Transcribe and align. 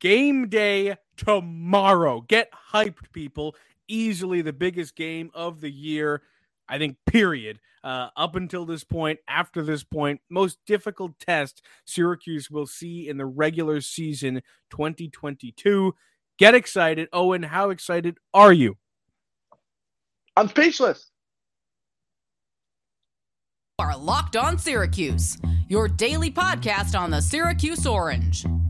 Game 0.00 0.48
day 0.48 0.96
tomorrow. 1.16 2.20
Get 2.20 2.50
hyped, 2.72 3.12
people. 3.12 3.54
Easily 3.88 4.42
the 4.42 4.52
biggest 4.52 4.96
game 4.96 5.30
of 5.34 5.60
the 5.60 5.70
year. 5.70 6.22
I 6.68 6.78
think, 6.78 6.96
period. 7.06 7.60
Uh, 7.84 8.08
up 8.16 8.34
until 8.34 8.66
this 8.66 8.82
point, 8.82 9.20
after 9.28 9.62
this 9.62 9.84
point, 9.84 10.20
most 10.28 10.58
difficult 10.66 11.18
test 11.20 11.62
Syracuse 11.84 12.50
will 12.50 12.66
see 12.66 13.08
in 13.08 13.16
the 13.16 13.26
regular 13.26 13.80
season 13.80 14.42
2022. 14.70 15.94
Get 16.38 16.54
excited. 16.54 17.08
Owen, 17.12 17.44
how 17.44 17.70
excited 17.70 18.18
are 18.34 18.52
you? 18.52 18.76
I'm 20.36 20.48
speechless. 20.48 21.10
Are 23.78 23.96
Locked 23.96 24.36
On 24.36 24.58
Syracuse, 24.58 25.38
your 25.68 25.86
daily 25.86 26.30
podcast 26.30 26.98
on 26.98 27.10
the 27.10 27.20
Syracuse 27.20 27.86
Orange, 27.86 28.44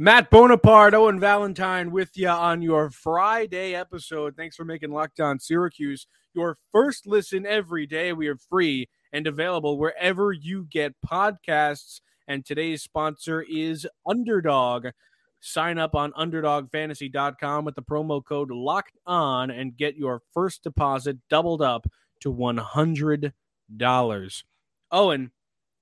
Matt 0.00 0.30
Bonaparte, 0.30 0.94
Owen 0.94 1.18
Valentine 1.18 1.90
with 1.90 2.16
you 2.16 2.28
on 2.28 2.62
your 2.62 2.88
Friday 2.88 3.74
episode. 3.74 4.36
Thanks 4.36 4.54
for 4.54 4.64
making 4.64 4.92
Locked 4.92 5.18
On 5.18 5.40
Syracuse 5.40 6.06
your 6.34 6.56
first 6.70 7.04
listen 7.04 7.44
every 7.44 7.84
day. 7.84 8.12
We 8.12 8.28
are 8.28 8.36
free 8.36 8.88
and 9.12 9.26
available 9.26 9.76
wherever 9.76 10.30
you 10.30 10.68
get 10.70 10.94
podcasts. 11.04 12.00
And 12.28 12.46
today's 12.46 12.80
sponsor 12.80 13.44
is 13.50 13.88
Underdog. 14.06 14.86
Sign 15.40 15.78
up 15.78 15.96
on 15.96 16.12
underdogfantasy.com 16.12 17.64
with 17.64 17.74
the 17.74 17.82
promo 17.82 18.24
code 18.24 18.52
locked 18.52 18.98
on 19.04 19.50
and 19.50 19.76
get 19.76 19.96
your 19.96 20.22
first 20.32 20.62
deposit 20.62 21.16
doubled 21.28 21.60
up 21.60 21.88
to 22.20 22.32
$100. 22.32 23.32
Owen, 24.92 25.32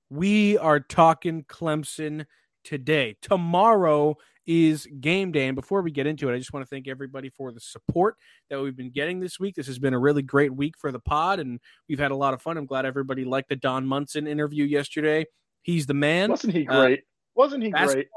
we 0.09 0.57
are 0.57 0.79
talking 0.79 1.43
Clemson 1.43 2.25
today. 2.67 3.15
Tomorrow 3.21 4.17
is 4.45 4.87
game 4.99 5.31
day. 5.31 5.47
And 5.47 5.55
before 5.55 5.81
we 5.81 5.89
get 5.89 6.05
into 6.05 6.29
it, 6.29 6.35
I 6.35 6.37
just 6.37 6.51
want 6.51 6.65
to 6.65 6.69
thank 6.69 6.87
everybody 6.87 7.29
for 7.29 7.53
the 7.53 7.61
support 7.61 8.17
that 8.49 8.61
we've 8.61 8.75
been 8.75 8.91
getting 8.91 9.21
this 9.21 9.39
week. 9.39 9.55
This 9.55 9.67
has 9.67 9.79
been 9.79 9.93
a 9.93 9.99
really 9.99 10.21
great 10.21 10.53
week 10.53 10.77
for 10.77 10.91
the 10.91 10.99
pod, 10.99 11.39
and 11.39 11.61
we've 11.87 11.99
had 11.99 12.11
a 12.11 12.15
lot 12.15 12.33
of 12.33 12.41
fun. 12.41 12.57
I'm 12.57 12.65
glad 12.65 12.85
everybody 12.85 13.23
liked 13.23 13.47
the 13.47 13.55
Don 13.55 13.85
Munson 13.85 14.27
interview 14.27 14.65
yesterday. 14.65 15.25
He's 15.61 15.85
the 15.85 15.93
man. 15.93 16.29
Wasn't 16.29 16.53
he 16.53 16.67
uh, 16.67 16.81
great? 16.81 16.99
Uh, 16.99 17.01
Wasn't 17.35 17.63
he 17.63 17.71
great? 17.71 18.07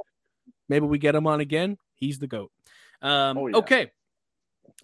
Maybe 0.69 0.87
we 0.87 0.99
get 0.99 1.15
him 1.15 1.29
on 1.29 1.41
again. 1.41 1.79
He's 1.95 2.19
the 2.19 2.27
GOAT. 2.27 2.51
Um, 3.03 3.39
oh, 3.39 3.47
yeah. 3.47 3.57
Okay. 3.59 3.91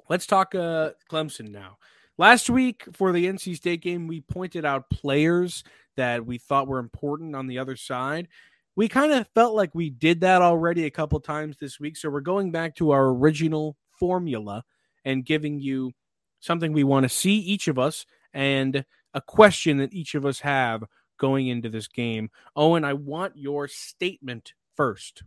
Let's 0.09 0.27
talk 0.27 0.55
uh, 0.55 0.91
Clemson 1.11 1.51
now. 1.51 1.79
Last 2.19 2.49
week 2.49 2.85
for 2.93 3.13
the 3.13 3.27
NC 3.27 3.57
State 3.57 3.83
game, 3.83 4.07
we 4.07 4.21
pointed 4.21 4.65
out 4.65 4.91
players 4.91 5.65
that 5.97 6.25
we 6.25 6.39
thought 6.39 6.69
were 6.69 6.79
important 6.79 7.35
on 7.35 7.49
the 7.49 7.59
other 7.59 7.77
side 7.77 8.29
we 8.77 8.89
kind 8.89 9.13
of 9.13 9.27
felt 9.29 9.55
like 9.55 9.75
we 9.75 9.89
did 9.89 10.21
that 10.21 10.43
already 10.43 10.85
a 10.85 10.91
couple 10.91 11.19
times 11.19 11.57
this 11.59 11.81
week. 11.81 11.97
So 11.97 12.11
we're 12.11 12.21
going 12.21 12.53
back 12.53 12.77
to 12.77 12.91
our 12.91 13.09
original 13.09 13.77
formula 13.99 14.65
and 15.05 15.25
giving 15.25 15.59
you 15.59 15.93
something 16.41 16.73
we 16.73 16.85
want 16.85 17.05
to 17.05 17.09
see 17.09 17.39
each 17.39 17.69
of 17.69 17.79
us 17.79 18.05
and 18.35 18.85
a 19.15 19.21
question 19.23 19.79
that 19.79 19.95
each 19.95 20.15
of 20.15 20.27
us 20.27 20.41
have 20.41 20.85
going 21.19 21.49
into 21.49 21.71
this 21.71 21.89
game. 21.89 22.31
Owen, 22.55 22.85
I 22.85 22.93
want 22.93 23.37
your 23.37 23.67
statement 23.67 24.53
first. 24.77 25.23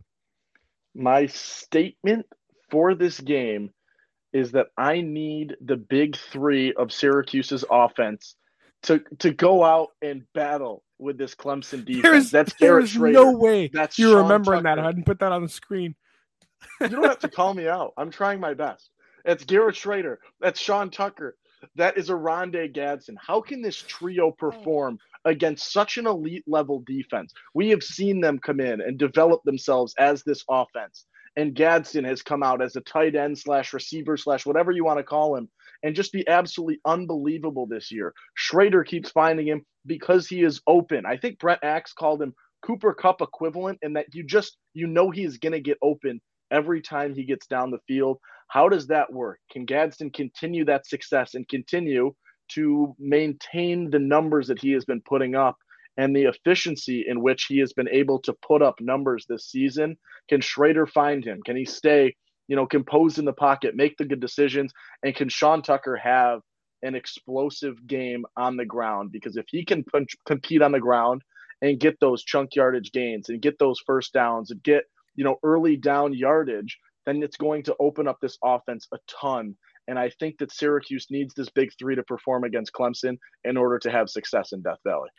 My 0.94 1.26
statement 1.26 2.26
for 2.70 2.94
this 2.94 3.18
game 3.18 3.70
is 4.32 4.52
that 4.52 4.68
I 4.76 5.00
need 5.00 5.56
the 5.60 5.76
big 5.76 6.16
three 6.16 6.72
of 6.74 6.92
Syracuse's 6.92 7.64
offense 7.68 8.36
to 8.84 9.00
to 9.18 9.32
go 9.32 9.64
out 9.64 9.88
and 10.00 10.22
battle 10.34 10.84
with 11.00 11.18
this 11.18 11.34
Clemson 11.34 11.84
defense. 11.84 12.02
There's, 12.02 12.30
That's 12.30 12.52
Garrett 12.54 12.82
there's 12.82 12.96
Shrader. 12.96 13.12
no 13.12 13.32
way 13.32 13.70
That's 13.72 13.98
you're 13.98 14.12
Sean 14.12 14.22
remembering 14.22 14.62
Tucker. 14.64 14.76
that. 14.76 14.82
I 14.82 14.86
hadn't 14.86 15.06
put 15.06 15.18
that 15.20 15.32
on 15.32 15.42
the 15.42 15.48
screen. 15.48 15.94
you 16.80 16.88
don't 16.88 17.04
have 17.04 17.18
to 17.20 17.28
call 17.28 17.54
me 17.54 17.68
out. 17.68 17.92
I'm 17.96 18.10
trying 18.10 18.40
my 18.40 18.54
best. 18.54 18.90
That's 19.24 19.44
Garrett 19.44 19.76
Shrader. 19.76 20.16
That's 20.40 20.60
Sean 20.60 20.90
Tucker. 20.90 21.36
That 21.76 21.98
is 21.98 22.10
Oronde 22.10 22.72
Gadsden. 22.72 23.16
How 23.20 23.40
can 23.40 23.62
this 23.62 23.76
trio 23.76 24.28
oh. 24.28 24.32
perform 24.32 24.98
against 25.24 25.72
such 25.72 25.98
an 25.98 26.06
elite 26.06 26.44
level 26.46 26.82
defense? 26.86 27.32
We 27.54 27.68
have 27.70 27.82
seen 27.82 28.20
them 28.20 28.38
come 28.38 28.60
in 28.60 28.80
and 28.80 28.98
develop 28.98 29.42
themselves 29.44 29.94
as 29.98 30.22
this 30.22 30.44
offense. 30.48 31.06
And 31.36 31.54
Gadsden 31.54 32.04
has 32.04 32.22
come 32.22 32.42
out 32.42 32.62
as 32.62 32.76
a 32.76 32.80
tight 32.80 33.14
end 33.14 33.38
slash 33.38 33.72
receiver 33.72 34.16
slash 34.16 34.44
whatever 34.46 34.72
you 34.72 34.84
want 34.84 34.98
to 34.98 35.04
call 35.04 35.36
him 35.36 35.48
and 35.82 35.94
just 35.94 36.12
be 36.12 36.26
absolutely 36.28 36.80
unbelievable 36.84 37.66
this 37.66 37.90
year. 37.90 38.12
Shrader 38.38 38.86
keeps 38.86 39.10
finding 39.10 39.46
him 39.46 39.64
because 39.86 40.26
he 40.26 40.42
is 40.42 40.60
open. 40.66 41.04
I 41.06 41.16
think 41.16 41.38
Brett 41.38 41.60
Axe 41.62 41.92
called 41.92 42.22
him 42.22 42.34
Cooper 42.62 42.92
Kupp 42.94 43.22
equivalent, 43.22 43.78
and 43.82 43.96
that 43.96 44.06
you 44.12 44.24
just 44.24 44.56
you 44.74 44.86
know 44.86 45.10
he 45.10 45.24
is 45.24 45.38
going 45.38 45.52
to 45.52 45.60
get 45.60 45.78
open 45.82 46.20
every 46.50 46.82
time 46.82 47.14
he 47.14 47.24
gets 47.24 47.46
down 47.46 47.70
the 47.70 47.78
field. 47.86 48.18
How 48.48 48.68
does 48.68 48.88
that 48.88 49.12
work? 49.12 49.38
Can 49.50 49.64
Gadsden 49.64 50.10
continue 50.10 50.64
that 50.64 50.86
success 50.86 51.34
and 51.34 51.48
continue 51.48 52.12
to 52.52 52.94
maintain 52.98 53.90
the 53.90 53.98
numbers 53.98 54.48
that 54.48 54.60
he 54.60 54.72
has 54.72 54.84
been 54.84 55.00
putting 55.02 55.36
up 55.36 55.56
and 55.96 56.14
the 56.14 56.24
efficiency 56.24 57.04
in 57.06 57.22
which 57.22 57.44
he 57.48 57.58
has 57.60 57.72
been 57.72 57.88
able 57.88 58.18
to 58.22 58.34
put 58.46 58.60
up 58.60 58.74
numbers 58.80 59.24
this 59.28 59.46
season? 59.46 59.96
Can 60.28 60.40
Shrader 60.40 60.88
find 60.88 61.24
him? 61.24 61.40
Can 61.44 61.56
he 61.56 61.64
stay 61.64 62.14
you 62.50 62.56
know, 62.56 62.66
composed 62.66 63.20
in 63.20 63.24
the 63.24 63.32
pocket, 63.32 63.76
make 63.76 63.96
the 63.96 64.04
good 64.04 64.18
decisions, 64.18 64.72
and 65.04 65.14
can 65.14 65.28
Sean 65.28 65.62
Tucker 65.62 65.94
have 65.94 66.40
an 66.82 66.96
explosive 66.96 67.86
game 67.86 68.26
on 68.36 68.56
the 68.56 68.64
ground? 68.64 69.12
Because 69.12 69.36
if 69.36 69.44
he 69.48 69.64
can 69.64 69.84
punch, 69.84 70.16
compete 70.26 70.60
on 70.60 70.72
the 70.72 70.80
ground 70.80 71.22
and 71.62 71.78
get 71.78 72.00
those 72.00 72.24
chunk 72.24 72.56
yardage 72.56 72.90
gains 72.90 73.28
and 73.28 73.40
get 73.40 73.56
those 73.60 73.78
first 73.86 74.12
downs 74.12 74.50
and 74.50 74.60
get 74.64 74.82
you 75.14 75.22
know 75.22 75.36
early 75.44 75.76
down 75.76 76.12
yardage, 76.12 76.76
then 77.06 77.22
it's 77.22 77.36
going 77.36 77.62
to 77.62 77.76
open 77.78 78.08
up 78.08 78.18
this 78.20 78.36
offense 78.42 78.88
a 78.92 78.98
ton. 79.08 79.54
And 79.86 79.96
I 79.96 80.10
think 80.18 80.38
that 80.38 80.52
Syracuse 80.52 81.06
needs 81.08 81.32
this 81.34 81.50
big 81.50 81.70
three 81.78 81.94
to 81.94 82.02
perform 82.02 82.42
against 82.42 82.72
Clemson 82.72 83.16
in 83.44 83.56
order 83.56 83.78
to 83.78 83.92
have 83.92 84.10
success 84.10 84.50
in 84.50 84.60
Death 84.60 84.80
Valley. 84.84 85.10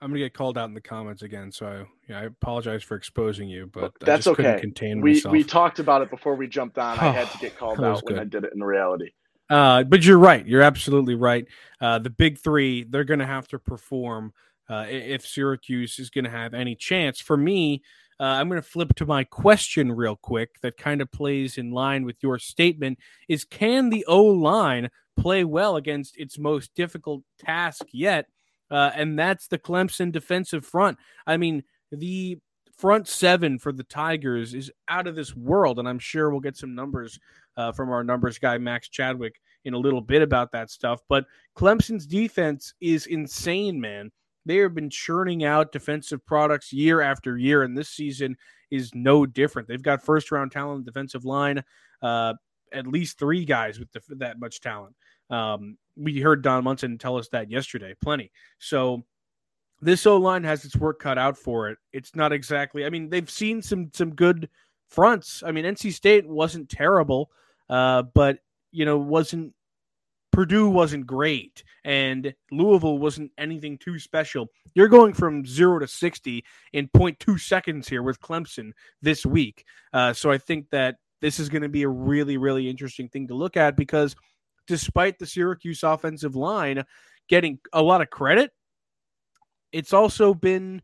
I'm 0.00 0.08
gonna 0.10 0.20
get 0.20 0.34
called 0.34 0.56
out 0.56 0.68
in 0.68 0.74
the 0.74 0.80
comments 0.80 1.22
again, 1.22 1.52
so 1.52 1.66
I, 1.66 1.84
yeah, 2.08 2.20
I 2.20 2.22
apologize 2.24 2.82
for 2.82 2.96
exposing 2.96 3.48
you, 3.48 3.68
but 3.72 3.92
that's 4.00 4.26
okay. 4.26 4.58
Contain 4.60 5.00
we 5.00 5.14
myself. 5.14 5.32
we 5.32 5.44
talked 5.44 5.78
about 5.78 6.02
it 6.02 6.10
before 6.10 6.34
we 6.34 6.46
jumped 6.46 6.78
on. 6.78 6.98
I 6.98 7.10
had 7.10 7.30
to 7.30 7.38
get 7.40 7.58
called 7.58 7.82
out 7.82 8.04
good. 8.04 8.14
when 8.14 8.20
I 8.20 8.24
did 8.24 8.44
it 8.44 8.52
in 8.54 8.62
reality. 8.62 9.10
Uh, 9.50 9.82
but 9.82 10.04
you're 10.04 10.18
right. 10.18 10.46
You're 10.46 10.62
absolutely 10.62 11.16
right. 11.16 11.44
Uh, 11.80 11.98
the 11.98 12.08
big 12.08 12.38
three, 12.38 12.84
they're 12.84 13.04
going 13.04 13.18
to 13.18 13.26
have 13.26 13.48
to 13.48 13.58
perform 13.58 14.32
uh, 14.68 14.86
if 14.88 15.26
Syracuse 15.26 15.98
is 15.98 16.08
going 16.08 16.24
to 16.24 16.30
have 16.30 16.54
any 16.54 16.76
chance. 16.76 17.20
For 17.20 17.36
me, 17.36 17.82
uh, 18.20 18.24
I'm 18.24 18.48
going 18.48 18.62
to 18.62 18.68
flip 18.68 18.94
to 18.96 19.06
my 19.06 19.24
question 19.24 19.90
real 19.90 20.14
quick 20.14 20.60
that 20.62 20.76
kind 20.76 21.02
of 21.02 21.10
plays 21.10 21.58
in 21.58 21.72
line 21.72 22.04
with 22.04 22.16
your 22.22 22.38
statement 22.38 22.98
is 23.28 23.44
can 23.44 23.90
the 23.90 24.04
O 24.06 24.22
line 24.22 24.88
play 25.18 25.42
well 25.42 25.76
against 25.76 26.16
its 26.16 26.38
most 26.38 26.74
difficult 26.76 27.22
task 27.38 27.82
yet? 27.92 28.26
Uh, 28.70 28.90
and 28.94 29.18
that's 29.18 29.48
the 29.48 29.58
Clemson 29.58 30.12
defensive 30.12 30.64
front. 30.64 30.98
I 31.26 31.36
mean, 31.36 31.64
the 31.90 32.38
front 32.76 33.08
seven 33.08 33.58
for 33.58 33.72
the 33.72 33.84
Tigers 33.84 34.54
is 34.54 34.70
out 34.88 35.06
of 35.06 35.14
this 35.14 35.36
world, 35.36 35.78
and 35.78 35.88
I'm 35.88 35.98
sure 35.98 36.30
we'll 36.30 36.40
get 36.40 36.56
some 36.56 36.74
numbers 36.74 37.18
uh, 37.56 37.72
from 37.72 37.90
our 37.90 38.02
numbers 38.02 38.38
guy 38.38 38.56
Max 38.58 38.88
Chadwick 38.88 39.40
in 39.64 39.74
a 39.74 39.78
little 39.78 40.00
bit 40.00 40.22
about 40.22 40.52
that 40.52 40.70
stuff. 40.70 41.00
But 41.08 41.26
Clemson's 41.56 42.06
defense 42.06 42.72
is 42.80 43.06
insane, 43.06 43.80
man. 43.80 44.10
They 44.46 44.56
have 44.56 44.74
been 44.74 44.88
churning 44.88 45.44
out 45.44 45.72
defensive 45.72 46.24
products 46.24 46.72
year 46.72 47.02
after 47.02 47.36
year, 47.36 47.62
and 47.62 47.76
this 47.76 47.90
season 47.90 48.36
is 48.70 48.94
no 48.94 49.26
different. 49.26 49.68
They've 49.68 49.82
got 49.82 50.02
first 50.02 50.32
round 50.32 50.52
talent 50.52 50.86
defensive 50.86 51.24
line, 51.24 51.62
uh, 52.02 52.34
at 52.72 52.86
least 52.86 53.18
three 53.18 53.44
guys 53.44 53.78
with 53.78 53.88
that 54.18 54.40
much 54.40 54.60
talent. 54.60 54.94
Um, 55.28 55.76
we 56.00 56.20
heard 56.20 56.42
Don 56.42 56.64
Munson 56.64 56.98
tell 56.98 57.16
us 57.16 57.28
that 57.28 57.50
yesterday, 57.50 57.94
plenty. 58.00 58.30
So 58.58 59.04
this 59.80 60.06
O 60.06 60.16
line 60.16 60.44
has 60.44 60.64
its 60.64 60.76
work 60.76 60.98
cut 60.98 61.18
out 61.18 61.36
for 61.36 61.68
it. 61.68 61.78
It's 61.92 62.14
not 62.14 62.32
exactly. 62.32 62.84
I 62.84 62.90
mean, 62.90 63.08
they've 63.08 63.30
seen 63.30 63.62
some 63.62 63.90
some 63.92 64.14
good 64.14 64.48
fronts. 64.88 65.42
I 65.44 65.52
mean, 65.52 65.64
NC 65.64 65.92
State 65.92 66.26
wasn't 66.26 66.68
terrible, 66.68 67.30
uh, 67.68 68.02
but 68.14 68.38
you 68.72 68.84
know, 68.84 68.98
wasn't 68.98 69.54
Purdue 70.32 70.68
wasn't 70.68 71.06
great, 71.06 71.64
and 71.84 72.32
Louisville 72.52 72.98
wasn't 72.98 73.32
anything 73.36 73.78
too 73.78 73.98
special. 73.98 74.46
You're 74.74 74.88
going 74.88 75.12
from 75.12 75.44
zero 75.44 75.78
to 75.78 75.88
sixty 75.88 76.44
in 76.72 76.88
0.2 76.88 77.40
seconds 77.40 77.88
here 77.88 78.02
with 78.02 78.20
Clemson 78.20 78.72
this 79.02 79.26
week. 79.26 79.64
Uh, 79.92 80.12
so 80.12 80.30
I 80.30 80.38
think 80.38 80.70
that 80.70 80.96
this 81.20 81.38
is 81.38 81.48
going 81.48 81.62
to 81.62 81.68
be 81.68 81.82
a 81.82 81.88
really, 81.88 82.36
really 82.36 82.68
interesting 82.68 83.08
thing 83.08 83.28
to 83.28 83.34
look 83.34 83.56
at 83.56 83.76
because 83.76 84.16
despite 84.70 85.18
the 85.18 85.26
Syracuse 85.26 85.82
offensive 85.82 86.36
line 86.36 86.84
getting 87.28 87.58
a 87.72 87.82
lot 87.82 88.00
of 88.00 88.08
credit, 88.08 88.52
it's 89.72 89.92
also 89.92 90.32
been, 90.32 90.80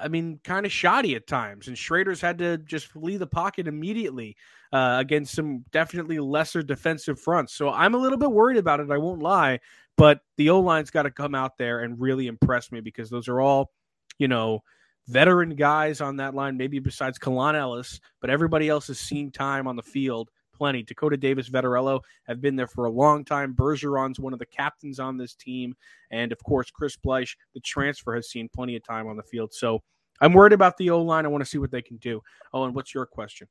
I 0.00 0.06
mean, 0.06 0.38
kind 0.44 0.64
of 0.64 0.70
shoddy 0.70 1.16
at 1.16 1.26
times. 1.26 1.66
And 1.66 1.76
Shrader's 1.76 2.20
had 2.20 2.38
to 2.38 2.56
just 2.58 2.86
flee 2.86 3.16
the 3.16 3.26
pocket 3.26 3.66
immediately 3.66 4.36
uh, 4.72 4.98
against 5.00 5.34
some 5.34 5.64
definitely 5.72 6.20
lesser 6.20 6.62
defensive 6.62 7.18
fronts. 7.18 7.52
So 7.52 7.68
I'm 7.68 7.94
a 7.94 7.98
little 7.98 8.16
bit 8.16 8.30
worried 8.30 8.58
about 8.58 8.78
it. 8.78 8.92
I 8.92 8.98
won't 8.98 9.22
lie. 9.22 9.58
But 9.96 10.20
the 10.36 10.50
O 10.50 10.60
line's 10.60 10.92
got 10.92 11.02
to 11.02 11.10
come 11.10 11.34
out 11.34 11.58
there 11.58 11.80
and 11.80 12.00
really 12.00 12.28
impress 12.28 12.70
me 12.70 12.80
because 12.80 13.10
those 13.10 13.26
are 13.26 13.40
all, 13.40 13.72
you 14.18 14.28
know, 14.28 14.62
veteran 15.08 15.56
guys 15.56 16.00
on 16.00 16.18
that 16.18 16.34
line, 16.36 16.56
maybe 16.56 16.78
besides 16.78 17.18
Kalan 17.18 17.56
Ellis, 17.56 17.98
but 18.20 18.30
everybody 18.30 18.68
else 18.68 18.86
has 18.86 19.00
seen 19.00 19.32
time 19.32 19.66
on 19.66 19.74
the 19.74 19.82
field 19.82 20.30
plenty. 20.54 20.82
Dakota 20.82 21.16
Davis 21.16 21.48
Vettorello 21.48 22.00
have 22.26 22.40
been 22.40 22.56
there 22.56 22.66
for 22.66 22.86
a 22.86 22.90
long 22.90 23.24
time. 23.24 23.54
Bergeron's 23.54 24.20
one 24.20 24.32
of 24.32 24.38
the 24.38 24.46
captains 24.46 24.98
on 24.98 25.16
this 25.16 25.34
team. 25.34 25.74
And 26.10 26.32
of 26.32 26.42
course, 26.42 26.70
Chris 26.70 26.96
Bleich, 26.96 27.36
the 27.54 27.60
transfer, 27.60 28.14
has 28.14 28.30
seen 28.30 28.48
plenty 28.48 28.76
of 28.76 28.84
time 28.84 29.06
on 29.06 29.16
the 29.16 29.22
field. 29.22 29.52
So 29.52 29.82
I'm 30.20 30.32
worried 30.32 30.52
about 30.52 30.76
the 30.76 30.90
O 30.90 31.02
line. 31.02 31.24
I 31.24 31.28
want 31.28 31.42
to 31.42 31.50
see 31.50 31.58
what 31.58 31.70
they 31.70 31.82
can 31.82 31.96
do. 31.98 32.22
Oh, 32.52 32.64
and 32.64 32.74
what's 32.74 32.94
your 32.94 33.06
question? 33.06 33.48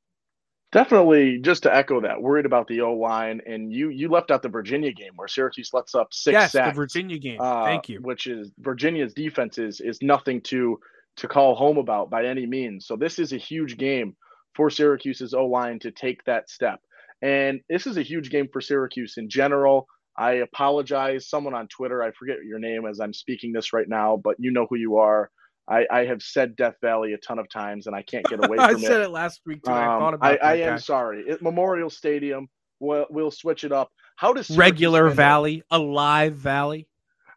Definitely, 0.72 1.38
just 1.38 1.62
to 1.62 1.74
echo 1.74 2.00
that, 2.00 2.20
worried 2.20 2.46
about 2.46 2.66
the 2.66 2.80
O 2.80 2.94
line, 2.94 3.40
and 3.46 3.72
you 3.72 3.90
you 3.90 4.08
left 4.08 4.32
out 4.32 4.42
the 4.42 4.48
Virginia 4.48 4.90
game 4.90 5.12
where 5.14 5.28
Syracuse 5.28 5.72
lets 5.72 5.94
up 5.94 6.12
six 6.12 6.32
yes, 6.32 6.52
sacks. 6.52 6.70
the 6.70 6.74
Virginia 6.74 7.16
game. 7.16 7.40
Uh, 7.40 7.64
Thank 7.64 7.88
you. 7.88 8.00
Which 8.00 8.26
is 8.26 8.50
Virginia's 8.58 9.14
defense 9.14 9.58
is 9.58 9.80
is 9.80 10.02
nothing 10.02 10.40
to 10.42 10.80
to 11.16 11.28
call 11.28 11.54
home 11.54 11.78
about 11.78 12.10
by 12.10 12.24
any 12.24 12.44
means. 12.44 12.86
So 12.86 12.96
this 12.96 13.20
is 13.20 13.32
a 13.32 13.36
huge 13.36 13.76
game 13.76 14.16
for 14.54 14.68
Syracuse's 14.68 15.32
O 15.32 15.46
line 15.46 15.78
to 15.78 15.92
take 15.92 16.24
that 16.24 16.50
step. 16.50 16.80
And 17.24 17.60
this 17.70 17.86
is 17.86 17.96
a 17.96 18.02
huge 18.02 18.28
game 18.28 18.48
for 18.52 18.60
Syracuse 18.60 19.14
in 19.16 19.30
general. 19.30 19.86
I 20.16 20.32
apologize. 20.34 21.28
Someone 21.28 21.54
on 21.54 21.68
Twitter, 21.68 22.02
I 22.02 22.12
forget 22.12 22.36
your 22.46 22.58
name 22.58 22.84
as 22.86 23.00
I'm 23.00 23.14
speaking 23.14 23.50
this 23.50 23.72
right 23.72 23.88
now, 23.88 24.20
but 24.22 24.36
you 24.38 24.52
know 24.52 24.66
who 24.68 24.76
you 24.76 24.98
are. 24.98 25.30
I, 25.66 25.86
I 25.90 26.04
have 26.04 26.20
said 26.20 26.54
Death 26.54 26.74
Valley 26.82 27.14
a 27.14 27.16
ton 27.16 27.38
of 27.38 27.48
times, 27.48 27.86
and 27.86 27.96
I 27.96 28.02
can't 28.02 28.26
get 28.26 28.44
away 28.44 28.56
from 28.58 28.70
it. 28.70 28.76
I 28.76 28.80
said 28.80 29.00
it 29.00 29.08
last 29.08 29.40
week 29.46 29.62
too. 29.62 29.72
Um, 29.72 29.78
I 29.78 29.98
thought 29.98 30.14
about. 30.14 30.44
I, 30.44 30.52
I 30.52 30.54
am 30.56 30.78
sorry. 30.78 31.24
It, 31.26 31.40
Memorial 31.40 31.88
Stadium. 31.88 32.46
We'll, 32.78 33.06
we'll 33.08 33.30
switch 33.30 33.64
it 33.64 33.72
up. 33.72 33.88
How 34.16 34.34
does 34.34 34.48
Syracuse 34.48 34.58
regular 34.58 35.08
Valley, 35.08 35.62
alive 35.70 36.34
Valley? 36.34 36.86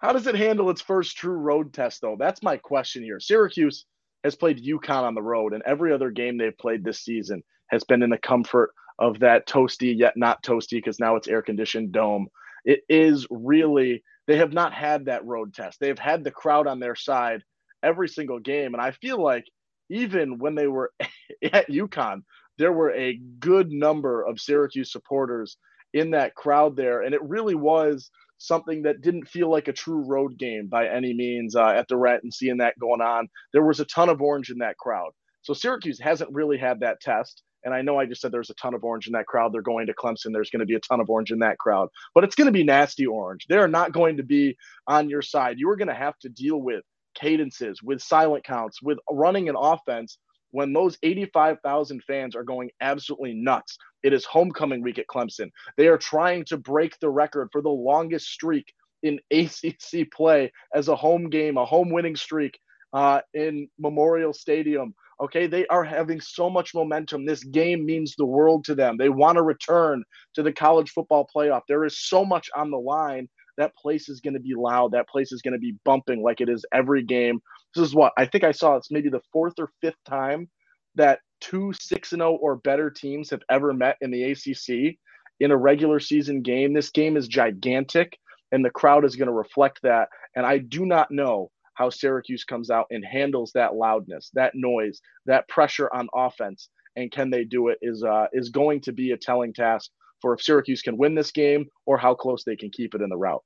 How 0.01 0.11
does 0.11 0.27
it 0.27 0.35
handle 0.35 0.69
its 0.69 0.81
first 0.81 1.15
true 1.15 1.37
road 1.37 1.73
test, 1.73 2.01
though? 2.01 2.17
That's 2.19 2.43
my 2.43 2.57
question 2.57 3.03
here. 3.03 3.21
Syracuse 3.21 3.85
has 4.25 4.35
played 4.35 4.61
UConn 4.61 5.03
on 5.03 5.15
the 5.15 5.21
road, 5.21 5.53
and 5.53 5.63
every 5.65 5.93
other 5.93 6.11
game 6.11 6.37
they've 6.37 6.57
played 6.57 6.83
this 6.83 6.99
season 6.99 7.41
has 7.69 7.85
been 7.85 8.03
in 8.03 8.09
the 8.09 8.17
comfort 8.17 8.71
of 8.99 9.19
that 9.19 9.47
toasty 9.47 9.95
yet 9.97 10.17
not 10.17 10.43
toasty 10.43 10.77
because 10.77 10.99
now 10.99 11.15
it's 11.15 11.27
air 11.27 11.41
conditioned 11.41 11.91
dome. 11.91 12.27
It 12.65 12.81
is 12.89 13.27
really 13.29 14.03
they 14.27 14.37
have 14.37 14.53
not 14.53 14.73
had 14.73 15.05
that 15.05 15.25
road 15.25 15.53
test. 15.53 15.79
They've 15.79 15.97
had 15.97 16.23
the 16.23 16.31
crowd 16.31 16.67
on 16.67 16.79
their 16.79 16.95
side 16.95 17.43
every 17.83 18.09
single 18.09 18.39
game, 18.39 18.73
and 18.73 18.81
I 18.81 18.91
feel 18.91 19.21
like 19.21 19.45
even 19.89 20.39
when 20.39 20.55
they 20.55 20.67
were 20.67 20.91
at 21.53 21.69
UConn, 21.69 22.23
there 22.57 22.73
were 22.73 22.91
a 22.91 23.19
good 23.39 23.71
number 23.71 24.23
of 24.23 24.39
Syracuse 24.39 24.91
supporters 24.91 25.57
in 25.93 26.11
that 26.11 26.35
crowd 26.35 26.75
there, 26.75 27.01
and 27.01 27.13
it 27.13 27.23
really 27.23 27.55
was 27.55 28.09
something 28.39 28.83
that 28.83 29.01
didn't 29.01 29.27
feel 29.27 29.49
like 29.49 29.67
a 29.67 29.73
true 29.73 30.03
road 30.05 30.37
game 30.37 30.67
by 30.67 30.87
any 30.87 31.13
means 31.13 31.55
uh, 31.55 31.69
at 31.69 31.87
the 31.87 31.97
Rent 31.97 32.23
and 32.23 32.33
seeing 32.33 32.57
that 32.57 32.77
going 32.79 33.01
on. 33.01 33.27
There 33.53 33.65
was 33.65 33.79
a 33.79 33.85
ton 33.85 34.09
of 34.09 34.21
orange 34.21 34.49
in 34.49 34.59
that 34.59 34.77
crowd. 34.77 35.11
So 35.41 35.53
Syracuse 35.53 35.99
hasn't 35.99 36.33
really 36.33 36.57
had 36.57 36.81
that 36.81 36.99
test. 37.01 37.41
And 37.63 37.73
I 37.73 37.81
know 37.81 37.99
I 37.99 38.05
just 38.05 38.21
said 38.21 38.31
there's 38.31 38.49
a 38.49 38.55
ton 38.55 38.73
of 38.73 38.83
orange 38.83 39.07
in 39.07 39.13
that 39.13 39.27
crowd. 39.27 39.53
They're 39.53 39.61
going 39.61 39.87
to 39.87 39.93
Clemson. 39.93 40.31
There's 40.31 40.49
going 40.49 40.61
to 40.61 40.65
be 40.65 40.75
a 40.75 40.79
ton 40.79 40.99
of 40.99 41.09
orange 41.09 41.31
in 41.31 41.39
that 41.39 41.57
crowd, 41.57 41.89
but 42.13 42.23
it's 42.23 42.35
going 42.35 42.47
to 42.47 42.51
be 42.51 42.63
nasty 42.63 43.05
orange. 43.05 43.45
They're 43.49 43.67
not 43.67 43.91
going 43.91 44.17
to 44.17 44.23
be 44.23 44.57
on 44.87 45.09
your 45.09 45.21
side. 45.21 45.57
You 45.59 45.69
are 45.69 45.75
going 45.75 45.87
to 45.87 45.93
have 45.93 46.17
to 46.19 46.29
deal 46.29 46.61
with 46.61 46.83
cadences, 47.15 47.81
with 47.81 48.01
silent 48.01 48.43
counts, 48.43 48.81
with 48.81 48.99
running 49.09 49.49
an 49.49 49.55
offense 49.57 50.17
when 50.51 50.73
those 50.73 50.97
85,000 51.03 52.03
fans 52.03 52.35
are 52.35 52.43
going 52.43 52.69
absolutely 52.81 53.33
nuts. 53.33 53.77
It 54.03 54.13
is 54.13 54.25
homecoming 54.25 54.81
week 54.81 54.99
at 54.99 55.07
Clemson. 55.07 55.49
They 55.75 55.87
are 55.87 55.97
trying 55.97 56.45
to 56.45 56.57
break 56.57 56.97
the 56.99 57.09
record 57.09 57.49
for 57.51 57.61
the 57.61 57.69
longest 57.69 58.27
streak 58.27 58.73
in 59.03 59.19
ACC 59.31 60.09
play 60.11 60.51
as 60.73 60.87
a 60.87 60.95
home 60.95 61.29
game, 61.29 61.57
a 61.57 61.65
home 61.65 61.89
winning 61.89 62.15
streak 62.15 62.57
uh, 62.93 63.21
in 63.33 63.67
Memorial 63.77 64.33
Stadium. 64.33 64.93
Okay, 65.19 65.47
they 65.47 65.65
are 65.67 65.83
having 65.83 66.21
so 66.21 66.49
much 66.49 66.75
momentum. 66.75 67.25
This 67.25 67.43
game 67.43 67.85
means 67.85 68.13
the 68.17 68.25
world 68.25 68.63
to 68.65 68.75
them. 68.75 68.97
They 68.97 69.09
want 69.09 69.37
to 69.37 69.41
return 69.41 70.03
to 70.35 70.43
the 70.43 70.53
college 70.53 70.91
football 70.91 71.27
playoff. 71.35 71.61
There 71.67 71.85
is 71.85 71.99
so 71.99 72.23
much 72.23 72.49
on 72.55 72.69
the 72.69 72.77
line. 72.77 73.27
That 73.57 73.75
place 73.75 74.09
is 74.09 74.21
going 74.21 74.35
to 74.35 74.39
be 74.39 74.53
loud. 74.55 74.91
That 74.91 75.09
place 75.09 75.31
is 75.31 75.41
going 75.41 75.53
to 75.53 75.59
be 75.59 75.75
bumping 75.83 76.21
like 76.21 76.39
it 76.39 76.49
is 76.49 76.63
every 76.71 77.03
game. 77.03 77.39
This 77.73 77.87
is 77.87 77.95
what 77.95 78.13
I 78.17 78.25
think 78.25 78.43
I 78.43 78.51
saw. 78.51 78.75
It's 78.75 78.91
maybe 78.91 79.09
the 79.09 79.21
fourth 79.33 79.53
or 79.57 79.71
fifth 79.81 79.97
time 80.05 80.47
that 80.95 81.19
two 81.41 81.73
6 81.79 82.09
0 82.09 82.33
or 82.33 82.57
better 82.57 82.89
teams 82.89 83.29
have 83.31 83.41
ever 83.49 83.73
met 83.73 83.97
in 84.01 84.11
the 84.11 84.23
ACC 84.31 84.97
in 85.39 85.51
a 85.51 85.57
regular 85.57 85.99
season 85.99 86.41
game. 86.41 86.73
This 86.73 86.89
game 86.89 87.17
is 87.17 87.27
gigantic, 87.27 88.17
and 88.51 88.63
the 88.63 88.69
crowd 88.69 89.05
is 89.05 89.15
going 89.15 89.27
to 89.27 89.33
reflect 89.33 89.79
that. 89.83 90.09
And 90.35 90.45
I 90.45 90.59
do 90.59 90.85
not 90.85 91.11
know 91.11 91.49
how 91.77 91.91
Syracuse 91.91 92.43
comes 92.43 92.71
out 92.71 92.87
and 92.89 93.05
handles 93.05 93.51
that 93.53 93.75
loudness, 93.75 94.31
that 94.33 94.53
noise, 94.55 94.99
that 95.27 95.47
pressure 95.47 95.87
on 95.93 96.07
offense, 96.13 96.69
and 96.95 97.11
can 97.11 97.29
they 97.29 97.43
do 97.43 97.67
it 97.67 97.77
is 97.83 98.03
uh, 98.03 98.25
is 98.33 98.49
going 98.49 98.81
to 98.81 98.91
be 98.91 99.11
a 99.11 99.17
telling 99.17 99.53
task 99.53 99.91
for 100.19 100.33
if 100.33 100.41
Syracuse 100.41 100.81
can 100.81 100.97
win 100.97 101.13
this 101.13 101.31
game 101.31 101.67
or 101.85 101.97
how 101.97 102.15
close 102.15 102.43
they 102.43 102.55
can 102.55 102.71
keep 102.71 102.95
it 102.95 103.01
in 103.01 103.09
the 103.09 103.17
route. 103.17 103.43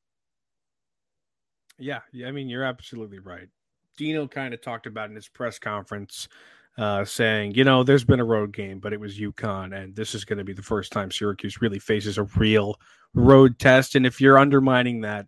Yeah, 1.78 2.00
yeah, 2.14 2.28
I 2.28 2.32
mean 2.32 2.48
you're 2.48 2.64
absolutely 2.64 3.20
right. 3.20 3.50
Dino 3.98 4.28
kind 4.28 4.54
of 4.54 4.62
talked 4.62 4.88
about 4.88 5.10
in 5.10 5.16
his 5.16 5.28
press 5.28 5.60
conference, 5.60 6.30
uh, 6.78 7.04
saying, 7.04 7.56
you 7.56 7.66
know, 7.66 7.84
there's 7.84 8.06
been 8.06 8.22
a 8.22 8.26
road 8.26 8.54
game, 8.54 8.80
but 8.80 8.94
it 8.94 9.00
was 9.00 9.20
UConn, 9.20 9.76
and 9.76 9.94
this 9.94 10.16
is 10.16 10.24
going 10.24 10.40
to 10.40 10.46
be 10.46 10.54
the 10.54 10.62
first 10.62 10.94
time 10.94 11.12
Syracuse 11.12 11.62
really 11.62 11.80
faces 11.80 12.18
a 12.18 12.24
real 12.38 12.80
road 13.14 13.60
test. 13.60 13.96
And 13.96 14.06
if 14.06 14.22
you're 14.22 14.38
undermining 14.38 15.02
that, 15.02 15.28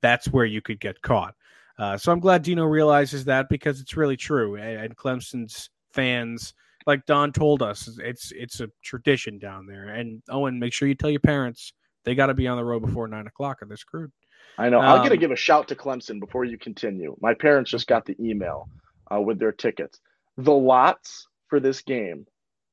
that's 0.00 0.28
where 0.28 0.44
you 0.44 0.62
could 0.62 0.78
get 0.78 1.02
caught. 1.02 1.34
Uh, 1.78 1.96
so 1.96 2.10
I'm 2.10 2.20
glad 2.20 2.42
Dino 2.42 2.64
realizes 2.64 3.24
that 3.26 3.48
because 3.48 3.80
it's 3.80 3.96
really 3.96 4.16
true. 4.16 4.56
And 4.56 4.96
Clemson's 4.96 5.70
fans, 5.92 6.54
like 6.86 7.06
Don 7.06 7.32
told 7.32 7.62
us, 7.62 7.88
it's 8.02 8.32
it's 8.32 8.60
a 8.60 8.68
tradition 8.82 9.38
down 9.38 9.66
there. 9.66 9.88
And 9.88 10.22
Owen, 10.28 10.58
make 10.58 10.72
sure 10.72 10.88
you 10.88 10.94
tell 10.94 11.10
your 11.10 11.20
parents 11.20 11.72
they 12.04 12.14
got 12.14 12.26
to 12.26 12.34
be 12.34 12.48
on 12.48 12.56
the 12.56 12.64
road 12.64 12.80
before 12.80 13.06
nine 13.06 13.26
o'clock 13.26 13.62
or 13.62 13.66
they're 13.66 13.76
screwed. 13.76 14.10
I 14.56 14.68
know. 14.68 14.80
I'm 14.80 14.98
going 14.98 15.10
to 15.10 15.16
give 15.16 15.30
a 15.30 15.36
shout 15.36 15.68
to 15.68 15.76
Clemson 15.76 16.18
before 16.18 16.44
you 16.44 16.58
continue. 16.58 17.14
My 17.20 17.34
parents 17.34 17.70
just 17.70 17.86
got 17.86 18.06
the 18.06 18.16
email 18.18 18.68
uh, 19.14 19.20
with 19.20 19.38
their 19.38 19.52
tickets. 19.52 20.00
The 20.36 20.52
lots 20.52 21.28
for 21.48 21.60
this 21.60 21.82
game 21.82 22.26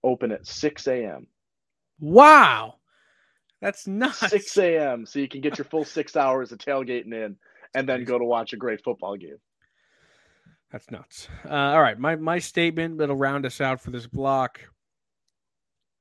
open 0.04 0.32
at 0.32 0.48
6 0.48 0.88
a.m. 0.88 1.28
Wow. 2.00 2.76
That's 3.62 3.88
nuts. 3.88 4.20
6 4.20 4.58
a.m. 4.58 5.06
So 5.06 5.20
you 5.20 5.28
can 5.28 5.42
get 5.42 5.58
your 5.58 5.66
full 5.66 5.86
six 5.86 6.16
hours 6.16 6.52
of 6.52 6.60
tailgating 6.60 7.14
in 7.14 7.36
and 7.76 7.88
then 7.88 8.04
go 8.06 8.18
to 8.18 8.26
watch 8.26 8.54
a 8.54 8.58
great 8.58 8.84
football 8.84 9.16
game. 9.16 9.38
That's 10.72 10.90
nuts. 10.90 11.28
Uh, 11.48 11.54
all 11.54 11.82
right, 11.82 12.00
my 12.00 12.16
my 12.16 12.40
statement 12.40 12.98
that'll 12.98 13.16
round 13.16 13.46
us 13.46 13.62
out 13.62 13.80
for 13.80 13.92
this 13.92 14.08
block. 14.08 14.62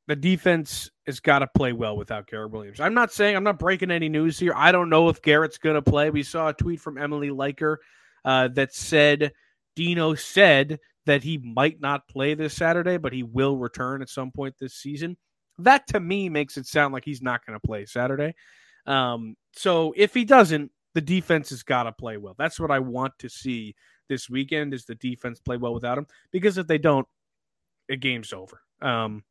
The 0.07 0.16
defense 0.16 0.90
has 1.07 1.21
got 1.21 1.40
to 1.40 1.47
play 1.47 1.73
well 1.73 1.97
without 1.97 2.26
Garrett 2.26 2.50
Williams. 2.50 2.81
I'm 2.81 2.95
not 2.95 3.12
saying 3.12 3.37
I'm 3.37 3.45
not 3.45 3.59
breaking 3.59 3.90
any 3.90 4.09
news 4.09 4.38
here. 4.38 4.52
I 4.54 4.73
don't 4.73 4.90
know 4.90 5.09
if 5.09 5.23
Garrett's 5.23 5.59
going 5.59 5.76
to 5.76 5.83
play. 5.83 6.11
We 6.11 6.23
saw 6.23 6.49
a 6.49 6.52
tweet 6.52 6.81
from 6.81 6.99
Emily 6.99 7.31
Liker 7.31 7.81
uh, 8.25 8.49
that 8.49 8.75
said 8.75 9.33
Dino 9.76 10.14
said 10.14 10.78
that 11.07 11.23
he 11.23 11.38
might 11.38 11.81
not 11.81 12.09
play 12.09 12.35
this 12.35 12.54
Saturday, 12.54 12.97
but 12.97 13.12
he 13.12 13.23
will 13.23 13.57
return 13.57 14.02
at 14.02 14.09
some 14.09 14.31
point 14.31 14.57
this 14.59 14.75
season. 14.75 15.16
That 15.59 15.87
to 15.88 16.00
me 16.00 16.28
makes 16.28 16.57
it 16.57 16.66
sound 16.66 16.93
like 16.93 17.04
he's 17.04 17.23
not 17.23 17.45
going 17.47 17.59
to 17.59 17.66
play 17.66 17.87
Saturday. 17.87 18.35
Um, 18.87 19.37
so 19.52 19.95
if 19.97 20.12
he 20.14 20.25
doesn't, 20.25 20.71
the 20.95 21.01
defense 21.01 21.51
has 21.51 21.63
got 21.63 21.85
to 21.85 21.93
play 21.93 22.17
well. 22.17 22.35
That's 22.39 22.59
what 22.59 22.71
I 22.71 22.79
want 22.79 23.13
to 23.19 23.29
see 23.29 23.75
this 24.09 24.31
weekend 24.31 24.75
is 24.75 24.85
the 24.85 24.95
defense 24.95 25.41
play 25.41 25.57
well 25.57 25.75
without 25.75 25.99
him. 25.99 26.07
Because 26.31 26.59
if 26.59 26.67
they 26.67 26.79
don't, 26.79 27.07
the 27.89 27.97
game's 27.97 28.33
over. 28.33 28.61
Um, 28.81 29.25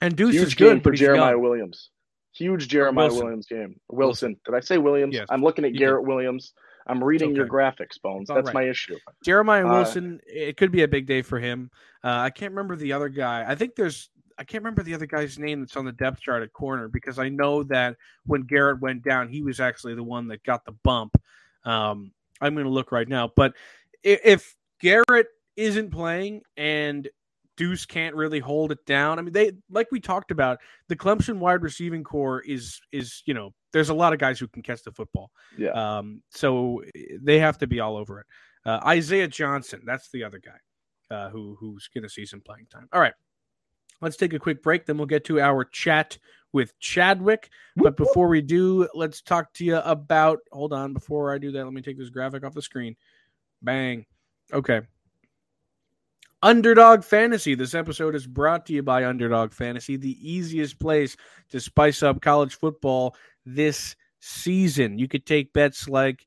and 0.00 0.16
Deuce 0.16 0.34
Huge 0.34 0.48
is 0.48 0.54
good 0.54 0.82
for 0.82 0.92
Jeremiah. 0.92 1.38
Williams. 1.38 1.90
Huge 2.32 2.68
Jeremiah 2.68 3.06
Wilson. 3.06 3.24
Williams 3.24 3.46
game. 3.46 3.80
Wilson. 3.90 4.36
Did 4.44 4.54
I 4.54 4.60
say 4.60 4.78
Williams? 4.78 5.14
Yes. 5.14 5.26
I'm 5.30 5.42
looking 5.42 5.64
at 5.64 5.74
Garrett 5.74 6.04
did. 6.04 6.08
Williams. 6.08 6.52
I'm 6.86 7.04
reading 7.04 7.30
okay. 7.30 7.36
your 7.36 7.46
graphics, 7.46 8.00
Bones. 8.00 8.28
That's 8.28 8.46
right. 8.46 8.54
my 8.54 8.62
issue. 8.62 8.96
Jeremiah 9.24 9.66
uh, 9.66 9.72
Wilson, 9.72 10.20
it 10.26 10.56
could 10.56 10.72
be 10.72 10.82
a 10.82 10.88
big 10.88 11.06
day 11.06 11.20
for 11.22 11.38
him. 11.38 11.70
Uh, 12.02 12.08
I 12.08 12.30
can't 12.30 12.52
remember 12.52 12.76
the 12.76 12.92
other 12.92 13.08
guy. 13.08 13.44
I 13.46 13.54
think 13.56 13.74
there's 13.74 14.08
I 14.38 14.44
can't 14.44 14.62
remember 14.62 14.82
the 14.82 14.94
other 14.94 15.06
guy's 15.06 15.38
name 15.38 15.60
that's 15.60 15.76
on 15.76 15.84
the 15.84 15.92
depth 15.92 16.20
chart 16.20 16.42
at 16.42 16.52
corner 16.52 16.88
because 16.88 17.18
I 17.18 17.28
know 17.28 17.64
that 17.64 17.96
when 18.24 18.42
Garrett 18.42 18.80
went 18.80 19.02
down, 19.02 19.28
he 19.28 19.42
was 19.42 19.58
actually 19.58 19.94
the 19.94 20.04
one 20.04 20.28
that 20.28 20.44
got 20.44 20.64
the 20.64 20.72
bump. 20.84 21.20
Um, 21.64 22.12
I'm 22.40 22.54
going 22.54 22.66
to 22.66 22.72
look 22.72 22.92
right 22.92 23.08
now, 23.08 23.32
but 23.34 23.54
if 24.02 24.54
Garrett 24.80 25.26
isn't 25.56 25.90
playing 25.90 26.42
and 26.56 27.08
Deuce 27.56 27.84
can't 27.84 28.14
really 28.14 28.38
hold 28.38 28.70
it 28.70 28.84
down, 28.86 29.18
I 29.18 29.22
mean, 29.22 29.32
they 29.32 29.52
like 29.70 29.88
we 29.90 29.98
talked 29.98 30.30
about 30.30 30.58
the 30.86 30.94
Clemson 30.94 31.38
wide 31.38 31.62
receiving 31.62 32.04
core 32.04 32.40
is 32.42 32.80
is 32.92 33.24
you 33.26 33.34
know 33.34 33.52
there's 33.72 33.88
a 33.88 33.94
lot 33.94 34.12
of 34.12 34.20
guys 34.20 34.38
who 34.38 34.46
can 34.46 34.62
catch 34.62 34.84
the 34.84 34.92
football. 34.92 35.32
Yeah. 35.56 35.70
Um, 35.70 36.22
so 36.30 36.82
they 37.20 37.40
have 37.40 37.58
to 37.58 37.66
be 37.66 37.80
all 37.80 37.96
over 37.96 38.20
it. 38.20 38.26
Uh, 38.64 38.78
Isaiah 38.86 39.26
Johnson, 39.26 39.82
that's 39.84 40.10
the 40.10 40.22
other 40.22 40.38
guy 40.38 41.14
uh, 41.14 41.30
who 41.30 41.56
who's 41.58 41.88
going 41.92 42.04
to 42.04 42.08
see 42.08 42.24
some 42.24 42.40
playing 42.40 42.66
time. 42.70 42.88
All 42.92 43.00
right, 43.00 43.14
let's 44.00 44.16
take 44.16 44.32
a 44.32 44.38
quick 44.38 44.62
break. 44.62 44.86
Then 44.86 44.98
we'll 44.98 45.06
get 45.06 45.24
to 45.26 45.40
our 45.40 45.64
chat 45.64 46.18
with 46.52 46.78
Chadwick. 46.78 47.50
But 47.76 47.96
before 47.96 48.28
we 48.28 48.40
do, 48.40 48.88
let's 48.94 49.22
talk 49.22 49.52
to 49.54 49.64
you 49.64 49.76
about. 49.78 50.40
Hold 50.52 50.72
on, 50.72 50.92
before 50.92 51.32
I 51.32 51.38
do 51.38 51.52
that, 51.52 51.64
let 51.64 51.72
me 51.72 51.82
take 51.82 51.98
this 51.98 52.10
graphic 52.10 52.44
off 52.44 52.54
the 52.54 52.62
screen. 52.62 52.96
Bang. 53.62 54.06
Okay. 54.52 54.82
Underdog 56.42 57.02
Fantasy. 57.02 57.54
This 57.54 57.74
episode 57.74 58.14
is 58.14 58.26
brought 58.26 58.66
to 58.66 58.72
you 58.72 58.82
by 58.82 59.04
Underdog 59.04 59.52
Fantasy, 59.52 59.96
the 59.96 60.16
easiest 60.22 60.78
place 60.78 61.16
to 61.50 61.60
spice 61.60 62.02
up 62.02 62.20
college 62.20 62.54
football 62.54 63.16
this 63.44 63.96
season. 64.20 64.98
You 64.98 65.08
could 65.08 65.26
take 65.26 65.52
bets 65.52 65.88
like 65.88 66.24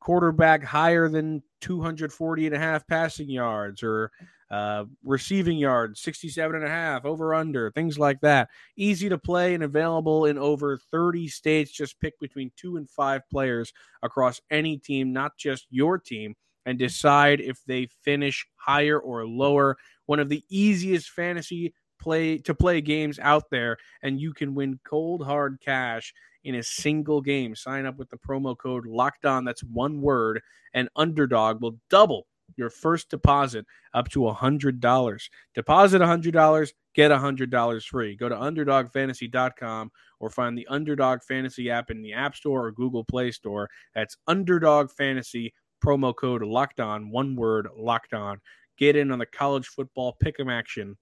quarterback 0.00 0.62
higher 0.62 1.08
than 1.08 1.42
240 1.62 2.46
and 2.46 2.54
a 2.54 2.58
half 2.58 2.86
passing 2.86 3.30
yards 3.30 3.82
or 3.82 4.10
uh, 4.50 4.84
receiving 5.02 5.58
yards 5.58 6.00
67 6.00 6.56
and 6.56 6.64
a 6.64 6.68
half 6.68 7.04
over 7.04 7.34
under 7.34 7.70
things 7.70 7.98
like 7.98 8.20
that 8.20 8.48
easy 8.76 9.08
to 9.08 9.18
play 9.18 9.54
and 9.54 9.64
available 9.64 10.26
in 10.26 10.38
over 10.38 10.78
30 10.90 11.28
states 11.28 11.70
just 11.70 12.00
pick 12.00 12.18
between 12.20 12.50
two 12.56 12.76
and 12.76 12.88
five 12.88 13.22
players 13.30 13.72
across 14.02 14.40
any 14.50 14.76
team 14.76 15.12
not 15.12 15.36
just 15.36 15.66
your 15.70 15.98
team 15.98 16.34
and 16.66 16.78
decide 16.78 17.40
if 17.40 17.58
they 17.66 17.88
finish 18.02 18.46
higher 18.56 18.98
or 18.98 19.26
lower 19.26 19.76
one 20.06 20.20
of 20.20 20.28
the 20.28 20.42
easiest 20.48 21.10
fantasy 21.10 21.72
play 22.00 22.38
to 22.38 22.54
play 22.54 22.80
games 22.80 23.18
out 23.18 23.44
there 23.50 23.76
and 24.02 24.20
you 24.20 24.34
can 24.34 24.54
win 24.54 24.78
cold 24.84 25.24
hard 25.24 25.58
cash 25.64 26.12
in 26.44 26.56
a 26.56 26.62
single 26.62 27.20
game. 27.20 27.56
Sign 27.56 27.86
up 27.86 27.96
with 27.96 28.10
the 28.10 28.18
promo 28.18 28.56
code 28.56 28.86
locked 28.86 29.24
on. 29.24 29.44
That's 29.44 29.64
one 29.64 30.00
word. 30.00 30.40
And 30.74 30.88
underdog 30.96 31.62
will 31.62 31.78
double 31.88 32.26
your 32.56 32.70
first 32.70 33.10
deposit 33.10 33.66
up 33.92 34.08
to 34.10 34.20
$100. 34.20 35.28
Deposit 35.54 36.00
$100, 36.00 36.72
get 36.94 37.10
$100 37.10 37.84
free. 37.84 38.16
Go 38.16 38.28
to 38.28 38.34
underdogfantasy.com 38.34 39.90
or 40.20 40.30
find 40.30 40.56
the 40.56 40.66
Underdog 40.68 41.22
Fantasy 41.22 41.70
app 41.70 41.90
in 41.90 42.02
the 42.02 42.12
App 42.12 42.34
Store 42.34 42.66
or 42.66 42.72
Google 42.72 43.04
Play 43.04 43.30
Store. 43.30 43.68
That's 43.94 44.16
Underdog 44.26 44.90
Fantasy, 44.90 45.52
promo 45.84 46.14
code 46.14 46.42
locked 46.42 46.80
on, 46.80 47.10
one 47.10 47.36
word 47.36 47.68
locked 47.76 48.14
on. 48.14 48.40
Get 48.76 48.96
in 48.96 49.10
on 49.10 49.18
the 49.18 49.26
college 49.26 49.66
football 49.66 50.16
pick'em 50.22 50.52
action 50.52 50.96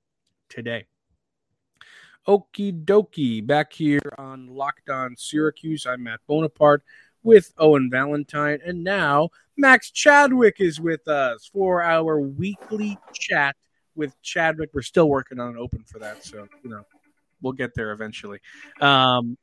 today. 0.49 0.87
Okie 2.28 2.84
dokie. 2.84 3.44
Back 3.44 3.72
here 3.72 4.00
on 4.16 4.46
Locked 4.46 4.90
On 4.90 5.16
Syracuse, 5.16 5.87
I'm 5.87 6.04
Matt 6.04 6.20
Bonaparte 6.28 6.84
with 7.23 7.52
Owen 7.59 7.91
Valentine. 7.91 8.59
And 8.64 8.83
now 8.83 9.31
Max 9.57 9.91
Chadwick 9.91 10.57
is 10.61 10.81
with 10.81 11.07
us 11.09 11.50
for 11.52 11.83
our 11.83 12.21
weekly 12.21 12.99
chat 13.12 13.57
with 13.95 14.21
Chadwick. 14.23 14.71
We're 14.73 14.83
still 14.83 15.09
working 15.09 15.38
on 15.38 15.50
an 15.50 15.57
open 15.59 15.85
for 15.85 15.99
that. 15.99 16.25
So, 16.25 16.49
you 16.62 16.71
know, 16.71 16.85
we'll 17.43 17.52
get 17.52 17.75
there 17.75 17.93
eventually. 17.93 18.41
Um, 18.81 19.37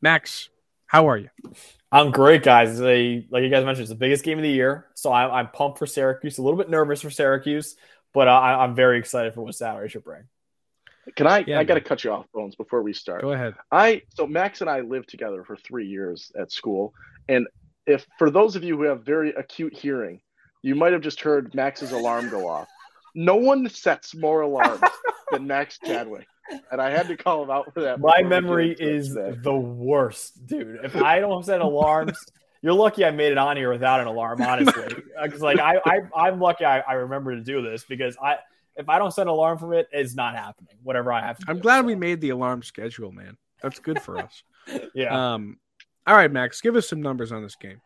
Max, 0.00 0.48
how 0.86 1.08
are 1.08 1.18
you? 1.18 1.28
I'm 1.92 2.10
great, 2.10 2.42
guys. 2.42 2.80
A, 2.80 3.26
like 3.30 3.42
you 3.42 3.50
guys 3.50 3.64
mentioned, 3.64 3.82
it's 3.82 3.90
the 3.90 3.96
biggest 3.96 4.24
game 4.24 4.38
of 4.38 4.42
the 4.42 4.50
year. 4.50 4.86
So 4.94 5.10
I, 5.10 5.40
I'm 5.40 5.48
pumped 5.48 5.78
for 5.78 5.86
Syracuse, 5.86 6.38
a 6.38 6.42
little 6.42 6.58
bit 6.58 6.70
nervous 6.70 7.00
for 7.00 7.10
Syracuse, 7.10 7.76
but 8.14 8.28
I, 8.28 8.54
I'm 8.62 8.74
very 8.74 8.98
excited 8.98 9.34
for 9.34 9.42
what 9.42 9.54
Saturday 9.54 9.88
should 9.88 10.04
bring. 10.04 10.22
Can 11.16 11.26
I? 11.26 11.44
Yeah, 11.46 11.58
I 11.58 11.64
got 11.64 11.74
to 11.74 11.80
cut 11.80 12.04
you 12.04 12.12
off, 12.12 12.26
Bones, 12.32 12.54
before 12.56 12.82
we 12.82 12.92
start. 12.92 13.22
Go 13.22 13.32
ahead. 13.32 13.54
I 13.70 14.02
so 14.14 14.26
Max 14.26 14.60
and 14.60 14.70
I 14.70 14.80
lived 14.80 15.08
together 15.08 15.44
for 15.44 15.56
three 15.56 15.86
years 15.86 16.32
at 16.38 16.52
school, 16.52 16.94
and 17.28 17.46
if 17.86 18.06
for 18.18 18.30
those 18.30 18.56
of 18.56 18.64
you 18.64 18.76
who 18.76 18.84
have 18.84 19.04
very 19.04 19.30
acute 19.32 19.76
hearing, 19.76 20.20
you 20.62 20.74
might 20.74 20.92
have 20.92 21.02
just 21.02 21.20
heard 21.20 21.54
Max's 21.54 21.92
alarm 21.92 22.28
go 22.28 22.48
off. 22.48 22.68
No 23.14 23.36
one 23.36 23.68
sets 23.68 24.14
more 24.14 24.42
alarms 24.42 24.82
than 25.32 25.46
Max 25.46 25.78
Chadwick, 25.84 26.26
and 26.70 26.80
I 26.80 26.90
had 26.90 27.08
to 27.08 27.16
call 27.16 27.42
him 27.42 27.50
out 27.50 27.72
for 27.74 27.80
that. 27.80 28.00
My 28.00 28.22
memory 28.22 28.74
get 28.74 28.80
into 28.80 28.92
it 28.92 28.96
is 28.96 29.08
today. 29.08 29.38
the 29.42 29.56
worst, 29.56 30.46
dude. 30.46 30.80
If 30.84 30.96
I 30.96 31.20
don't 31.20 31.44
set 31.44 31.60
alarms, 31.60 32.18
you're 32.62 32.74
lucky 32.74 33.04
I 33.04 33.10
made 33.10 33.32
it 33.32 33.38
on 33.38 33.56
here 33.56 33.72
without 33.72 34.00
an 34.00 34.06
alarm, 34.06 34.42
honestly. 34.42 34.96
Uh, 35.20 35.24
because 35.24 35.42
like 35.42 35.58
I, 35.58 35.78
I, 35.84 36.00
I'm 36.16 36.40
lucky 36.40 36.64
I, 36.64 36.78
I 36.80 36.94
remember 36.94 37.34
to 37.34 37.42
do 37.42 37.60
this 37.60 37.84
because 37.84 38.16
I, 38.22 38.36
if 38.76 38.88
I 38.88 38.98
don't 38.98 39.12
set 39.12 39.22
an 39.22 39.28
alarm 39.28 39.58
for 39.58 39.74
it, 39.74 39.88
it's 39.92 40.14
not 40.14 40.34
happening. 40.34 40.76
Whatever 40.82 41.12
I 41.12 41.20
have 41.26 41.38
to. 41.38 41.44
I'm 41.48 41.56
do. 41.56 41.62
glad 41.62 41.80
So, 41.80 41.86
we 41.86 41.94
made 41.94 42.20
the 42.20 42.30
alarm 42.30 42.62
schedule, 42.62 43.12
man. 43.12 43.36
That's 43.62 43.78
good 43.78 44.00
for 44.00 44.18
us. 44.18 44.42
Yeah. 44.94 45.34
Um, 45.34 45.58
all 46.06 46.14
right, 46.14 46.30
Max, 46.30 46.60
give 46.60 46.76
us 46.76 46.88
some 46.88 47.00
numbers 47.00 47.32
on 47.32 47.42
this 47.42 47.56
game. 47.56 47.80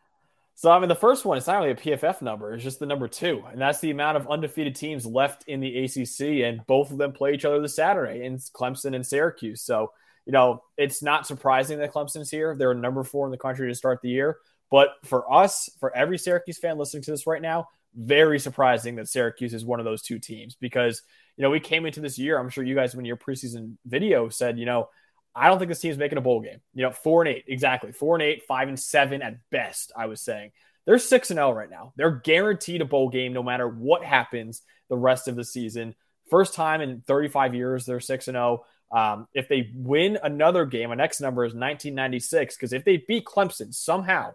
So 0.54 0.70
I 0.70 0.78
mean, 0.78 0.88
the 0.88 0.94
first 0.94 1.24
one 1.24 1.38
it's 1.38 1.46
not 1.46 1.58
really 1.58 1.70
a 1.70 1.76
PFF 1.76 2.20
number; 2.22 2.52
it's 2.52 2.62
just 2.62 2.78
the 2.78 2.86
number 2.86 3.08
two, 3.08 3.42
and 3.50 3.60
that's 3.60 3.80
the 3.80 3.90
amount 3.90 4.16
of 4.16 4.28
undefeated 4.28 4.76
teams 4.76 5.04
left 5.06 5.48
in 5.48 5.60
the 5.60 5.84
ACC, 5.84 6.44
and 6.44 6.64
both 6.66 6.90
of 6.90 6.98
them 6.98 7.12
play 7.12 7.32
each 7.32 7.44
other 7.44 7.60
this 7.60 7.76
Saturday 7.76 8.24
in 8.24 8.38
Clemson 8.38 8.94
and 8.94 9.06
Syracuse. 9.06 9.62
So 9.62 9.92
you 10.26 10.32
know, 10.32 10.62
it's 10.76 11.02
not 11.02 11.26
surprising 11.26 11.78
that 11.78 11.92
Clemson's 11.92 12.30
here; 12.30 12.54
they're 12.56 12.74
number 12.74 13.02
four 13.02 13.26
in 13.26 13.30
the 13.30 13.38
country 13.38 13.68
to 13.68 13.74
start 13.74 14.00
the 14.02 14.10
year. 14.10 14.38
But 14.70 14.90
for 15.04 15.32
us, 15.32 15.68
for 15.80 15.94
every 15.94 16.18
Syracuse 16.18 16.58
fan 16.58 16.78
listening 16.78 17.02
to 17.04 17.10
this 17.10 17.26
right 17.26 17.42
now, 17.42 17.68
very 17.94 18.38
surprising 18.38 18.96
that 18.96 19.08
Syracuse 19.08 19.54
is 19.54 19.64
one 19.64 19.78
of 19.78 19.84
those 19.84 20.02
two 20.02 20.18
teams 20.18 20.56
because 20.56 21.02
you 21.36 21.42
know 21.42 21.50
we 21.50 21.60
came 21.60 21.86
into 21.86 22.00
this 22.00 22.18
year. 22.18 22.38
I'm 22.38 22.50
sure 22.50 22.64
you 22.64 22.74
guys, 22.74 22.94
when 22.94 23.04
your 23.04 23.16
preseason 23.16 23.76
video 23.86 24.28
said, 24.28 24.58
you 24.58 24.66
know. 24.66 24.88
I 25.36 25.48
don't 25.48 25.58
think 25.58 25.68
this 25.68 25.80
team's 25.80 25.98
making 25.98 26.16
a 26.16 26.20
bowl 26.20 26.40
game. 26.40 26.60
You 26.74 26.84
know, 26.84 26.92
four 26.92 27.22
and 27.22 27.28
eight, 27.28 27.46
exactly. 27.48 27.90
Four 27.90 28.14
and 28.14 28.22
eight, 28.22 28.44
five 28.46 28.68
and 28.68 28.78
seven 28.78 29.20
at 29.20 29.34
best, 29.50 29.90
I 29.96 30.06
was 30.06 30.20
saying. 30.20 30.52
They're 30.86 30.98
6 30.98 31.30
and 31.30 31.38
0 31.38 31.52
right 31.52 31.70
now. 31.70 31.92
They're 31.96 32.10
guaranteed 32.10 32.80
a 32.80 32.84
bowl 32.84 33.08
game 33.08 33.32
no 33.32 33.42
matter 33.42 33.68
what 33.68 34.04
happens 34.04 34.62
the 34.88 34.96
rest 34.96 35.28
of 35.28 35.36
the 35.36 35.44
season. 35.44 35.94
First 36.30 36.54
time 36.54 36.80
in 36.80 37.02
35 37.06 37.54
years 37.54 37.86
they're 37.86 38.00
6 38.00 38.28
and 38.28 38.34
0. 38.34 38.64
Um, 38.92 39.26
if 39.34 39.48
they 39.48 39.70
win 39.74 40.18
another 40.22 40.66
game, 40.66 40.90
my 40.90 40.94
next 40.94 41.20
number 41.20 41.44
is 41.44 41.50
1996 41.50 42.56
because 42.56 42.72
if 42.72 42.84
they 42.84 42.98
beat 42.98 43.24
Clemson 43.24 43.74
somehow, 43.74 44.34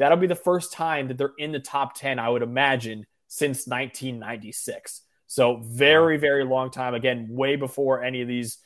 that'll 0.00 0.18
be 0.18 0.26
the 0.26 0.34
first 0.34 0.72
time 0.72 1.08
that 1.08 1.18
they're 1.18 1.34
in 1.38 1.52
the 1.52 1.60
top 1.60 1.94
10, 1.94 2.18
I 2.18 2.30
would 2.30 2.42
imagine, 2.42 3.06
since 3.28 3.66
1996. 3.66 5.02
So 5.26 5.58
very, 5.58 6.16
very 6.16 6.42
long 6.42 6.70
time. 6.70 6.94
Again, 6.94 7.28
way 7.30 7.54
before 7.54 8.02
any 8.02 8.22
of 8.22 8.26
these 8.26 8.58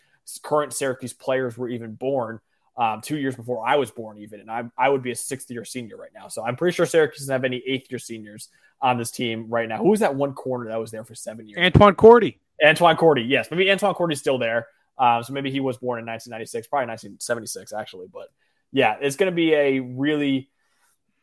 current 0.42 0.72
Syracuse 0.72 1.12
players 1.12 1.58
were 1.58 1.68
even 1.68 1.94
born. 1.94 2.40
Um, 2.76 3.00
two 3.02 3.18
years 3.18 3.36
before 3.36 3.64
I 3.66 3.76
was 3.76 3.90
born, 3.90 4.18
even, 4.18 4.40
and 4.40 4.50
I, 4.50 4.64
I 4.76 4.88
would 4.88 5.02
be 5.02 5.12
a 5.12 5.16
sixth 5.16 5.50
year 5.50 5.64
senior 5.64 5.96
right 5.96 6.10
now. 6.14 6.28
So 6.28 6.44
I'm 6.44 6.56
pretty 6.56 6.74
sure 6.74 6.86
Syracuse 6.86 7.20
doesn't 7.20 7.32
have 7.32 7.44
any 7.44 7.62
eighth 7.66 7.90
year 7.90 8.00
seniors 8.00 8.48
on 8.80 8.96
this 8.98 9.10
team 9.10 9.46
right 9.48 9.68
now. 9.68 9.78
Who 9.78 9.90
was 9.90 10.00
that 10.00 10.14
one 10.14 10.34
corner 10.34 10.70
that 10.70 10.80
was 10.80 10.90
there 10.90 11.04
for 11.04 11.14
seven 11.14 11.46
years? 11.46 11.60
Antwan 11.60 11.96
Cordy. 11.96 12.40
Antwan 12.64 12.96
Cordy, 12.96 13.22
yes, 13.22 13.48
maybe 13.50 13.66
Antwan 13.66 13.94
Cordy's 13.94 14.18
still 14.18 14.38
there. 14.38 14.66
Um, 14.98 15.22
so 15.22 15.32
maybe 15.32 15.50
he 15.50 15.60
was 15.60 15.76
born 15.76 15.98
in 15.98 16.06
1996, 16.06 16.68
probably 16.68 16.88
1976 16.88 17.72
actually. 17.72 18.06
But 18.12 18.28
yeah, 18.72 18.96
it's 19.00 19.16
going 19.16 19.30
to 19.30 19.36
be 19.36 19.54
a 19.54 19.80
really 19.80 20.48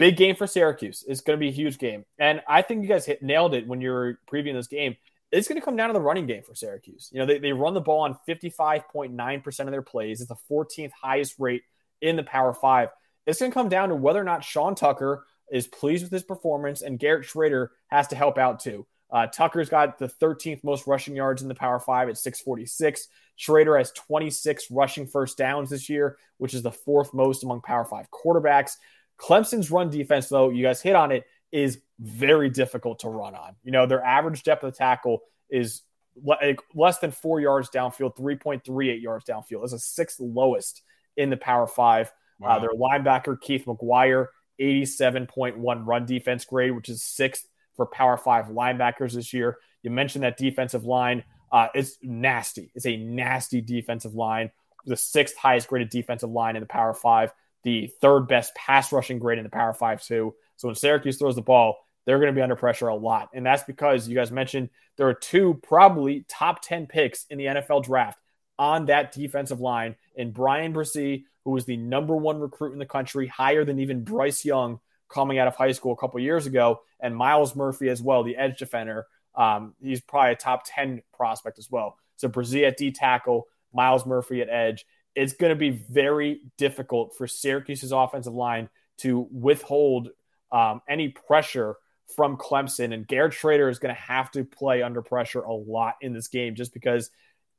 big 0.01 0.17
game 0.17 0.35
for 0.35 0.47
Syracuse. 0.47 1.05
It's 1.07 1.21
going 1.21 1.37
to 1.37 1.39
be 1.39 1.49
a 1.49 1.53
huge 1.53 1.77
game, 1.77 2.05
and 2.17 2.41
I 2.49 2.63
think 2.63 2.81
you 2.81 2.89
guys 2.89 3.05
hit, 3.05 3.21
nailed 3.21 3.53
it 3.53 3.67
when 3.67 3.81
you 3.81 3.91
were 3.91 4.19
previewing 4.31 4.55
this 4.55 4.65
game. 4.65 4.97
It's 5.31 5.47
going 5.47 5.61
to 5.61 5.63
come 5.63 5.75
down 5.75 5.89
to 5.89 5.93
the 5.93 6.01
running 6.01 6.25
game 6.25 6.41
for 6.41 6.55
Syracuse. 6.55 7.09
You 7.13 7.19
know, 7.19 7.27
they, 7.27 7.37
they 7.37 7.53
run 7.53 7.75
the 7.75 7.81
ball 7.81 8.01
on 8.01 8.17
55.9% 8.27 9.59
of 9.59 9.71
their 9.71 9.83
plays. 9.83 10.19
It's 10.19 10.27
the 10.27 10.35
14th 10.49 10.89
highest 10.99 11.35
rate 11.37 11.61
in 12.01 12.15
the 12.15 12.23
Power 12.23 12.51
Five. 12.51 12.89
It's 13.27 13.39
going 13.39 13.51
to 13.51 13.53
come 13.53 13.69
down 13.69 13.89
to 13.89 13.95
whether 13.95 14.19
or 14.19 14.23
not 14.23 14.43
Sean 14.43 14.73
Tucker 14.73 15.23
is 15.51 15.67
pleased 15.67 16.03
with 16.03 16.11
his 16.11 16.23
performance, 16.23 16.81
and 16.81 16.97
Garrett 16.97 17.27
Shrader 17.27 17.67
has 17.87 18.07
to 18.07 18.15
help 18.15 18.39
out 18.39 18.59
too. 18.59 18.87
Uh, 19.11 19.27
Tucker's 19.27 19.69
got 19.69 19.99
the 19.99 20.07
13th 20.07 20.63
most 20.63 20.87
rushing 20.87 21.15
yards 21.15 21.43
in 21.43 21.47
the 21.47 21.53
Power 21.53 21.79
Five 21.79 22.09
at 22.09 22.17
646. 22.17 23.07
Shrader 23.37 23.77
has 23.77 23.91
26 23.91 24.71
rushing 24.71 25.05
first 25.05 25.37
downs 25.37 25.69
this 25.69 25.89
year, 25.89 26.17
which 26.39 26.55
is 26.55 26.63
the 26.63 26.71
fourth 26.71 27.13
most 27.13 27.43
among 27.43 27.61
Power 27.61 27.85
Five 27.85 28.07
quarterbacks. 28.09 28.77
Clemson's 29.21 29.69
run 29.69 29.89
defense, 29.89 30.29
though, 30.29 30.49
you 30.49 30.63
guys 30.63 30.81
hit 30.81 30.95
on 30.95 31.11
it, 31.11 31.25
is 31.51 31.79
very 31.99 32.49
difficult 32.49 32.99
to 32.99 33.09
run 33.09 33.35
on. 33.35 33.55
You 33.63 33.71
know, 33.71 33.85
their 33.85 34.03
average 34.03 34.43
depth 34.43 34.63
of 34.63 34.75
tackle 34.75 35.21
is 35.49 35.81
le- 36.15 36.37
less 36.73 36.99
than 36.99 37.11
four 37.11 37.39
yards 37.39 37.69
downfield, 37.69 38.15
3.38 38.17 39.01
yards 39.01 39.25
downfield. 39.25 39.63
It's 39.63 39.73
the 39.73 39.79
sixth 39.79 40.19
lowest 40.19 40.81
in 41.17 41.29
the 41.29 41.37
Power 41.37 41.67
Five. 41.67 42.11
Uh, 42.43 42.57
their 42.57 42.73
linebacker, 42.73 43.39
Keith 43.39 43.65
McGuire, 43.65 44.27
87.1 44.59 45.85
run 45.85 46.05
defense 46.07 46.43
grade, 46.43 46.71
which 46.71 46.89
is 46.89 47.03
sixth 47.03 47.47
for 47.75 47.85
Power 47.85 48.17
Five 48.17 48.47
linebackers 48.47 49.13
this 49.13 49.31
year. 49.31 49.57
You 49.83 49.91
mentioned 49.91 50.23
that 50.23 50.37
defensive 50.37 50.83
line. 50.83 51.23
Uh, 51.51 51.67
it's 51.75 51.97
nasty. 52.01 52.71
It's 52.73 52.87
a 52.87 52.97
nasty 52.97 53.61
defensive 53.61 54.15
line. 54.15 54.49
The 54.85 54.97
sixth 54.97 55.37
highest 55.37 55.67
graded 55.67 55.91
defensive 55.91 56.31
line 56.31 56.55
in 56.55 56.61
the 56.61 56.67
Power 56.67 56.95
Five, 56.95 57.31
the 57.63 57.87
third 58.01 58.27
best 58.27 58.53
pass 58.55 58.91
rushing 58.91 59.19
grade 59.19 59.37
in 59.37 59.43
the 59.43 59.49
Power 59.49 59.73
Five, 59.73 60.03
too. 60.03 60.35
So 60.57 60.67
when 60.67 60.75
Syracuse 60.75 61.17
throws 61.17 61.35
the 61.35 61.41
ball, 61.41 61.77
they're 62.05 62.19
going 62.19 62.33
to 62.33 62.37
be 62.37 62.41
under 62.41 62.55
pressure 62.55 62.87
a 62.87 62.95
lot. 62.95 63.29
And 63.33 63.45
that's 63.45 63.63
because 63.63 64.07
you 64.07 64.15
guys 64.15 64.31
mentioned 64.31 64.69
there 64.97 65.07
are 65.07 65.13
two 65.13 65.59
probably 65.63 66.25
top 66.27 66.61
10 66.61 66.87
picks 66.87 67.25
in 67.25 67.37
the 67.37 67.45
NFL 67.45 67.83
draft 67.83 68.19
on 68.57 68.85
that 68.85 69.11
defensive 69.11 69.59
line 69.59 69.95
in 70.15 70.31
Bryan 70.31 70.73
Bresee 70.73 71.23
who 71.43 71.51
was 71.51 71.65
the 71.65 71.77
number 71.77 72.15
one 72.15 72.39
recruit 72.39 72.73
in 72.73 72.79
the 72.79 72.85
country, 72.85 73.27
higher 73.27 73.65
than 73.65 73.79
even 73.79 74.03
Bryce 74.03 74.45
Young 74.45 74.79
coming 75.09 75.39
out 75.39 75.47
of 75.47 75.55
high 75.55 75.71
school 75.71 75.91
a 75.91 75.97
couple 75.97 76.19
years 76.19 76.45
ago, 76.45 76.81
and 76.99 77.15
Myles 77.15 77.55
Murphy 77.55 77.89
as 77.89 78.01
well, 78.01 78.23
the 78.23 78.37
edge 78.37 78.59
defender. 78.59 79.07
Um, 79.35 79.73
he's 79.81 80.01
probably 80.01 80.33
a 80.33 80.35
top 80.35 80.63
10 80.65 81.01
prospect 81.13 81.57
as 81.57 81.69
well. 81.69 81.97
So 82.17 82.29
Bresee 82.29 82.67
at 82.67 82.77
D 82.77 82.91
tackle, 82.91 83.47
Myles 83.73 84.05
Murphy 84.05 84.41
at 84.41 84.49
edge. 84.49 84.85
It's 85.15 85.33
going 85.33 85.51
to 85.51 85.55
be 85.55 85.69
very 85.69 86.41
difficult 86.57 87.15
for 87.17 87.27
Syracuse's 87.27 87.91
offensive 87.91 88.33
line 88.33 88.69
to 88.99 89.27
withhold 89.31 90.09
um, 90.51 90.81
any 90.87 91.09
pressure 91.09 91.75
from 92.15 92.37
Clemson. 92.37 92.93
And 92.93 93.07
Garrett 93.07 93.33
Shrader 93.33 93.69
is 93.69 93.79
going 93.79 93.93
to 93.93 94.01
have 94.01 94.31
to 94.31 94.43
play 94.43 94.81
under 94.81 95.01
pressure 95.01 95.41
a 95.41 95.53
lot 95.53 95.95
in 96.01 96.13
this 96.13 96.27
game 96.27 96.55
just 96.55 96.73
because 96.73 97.09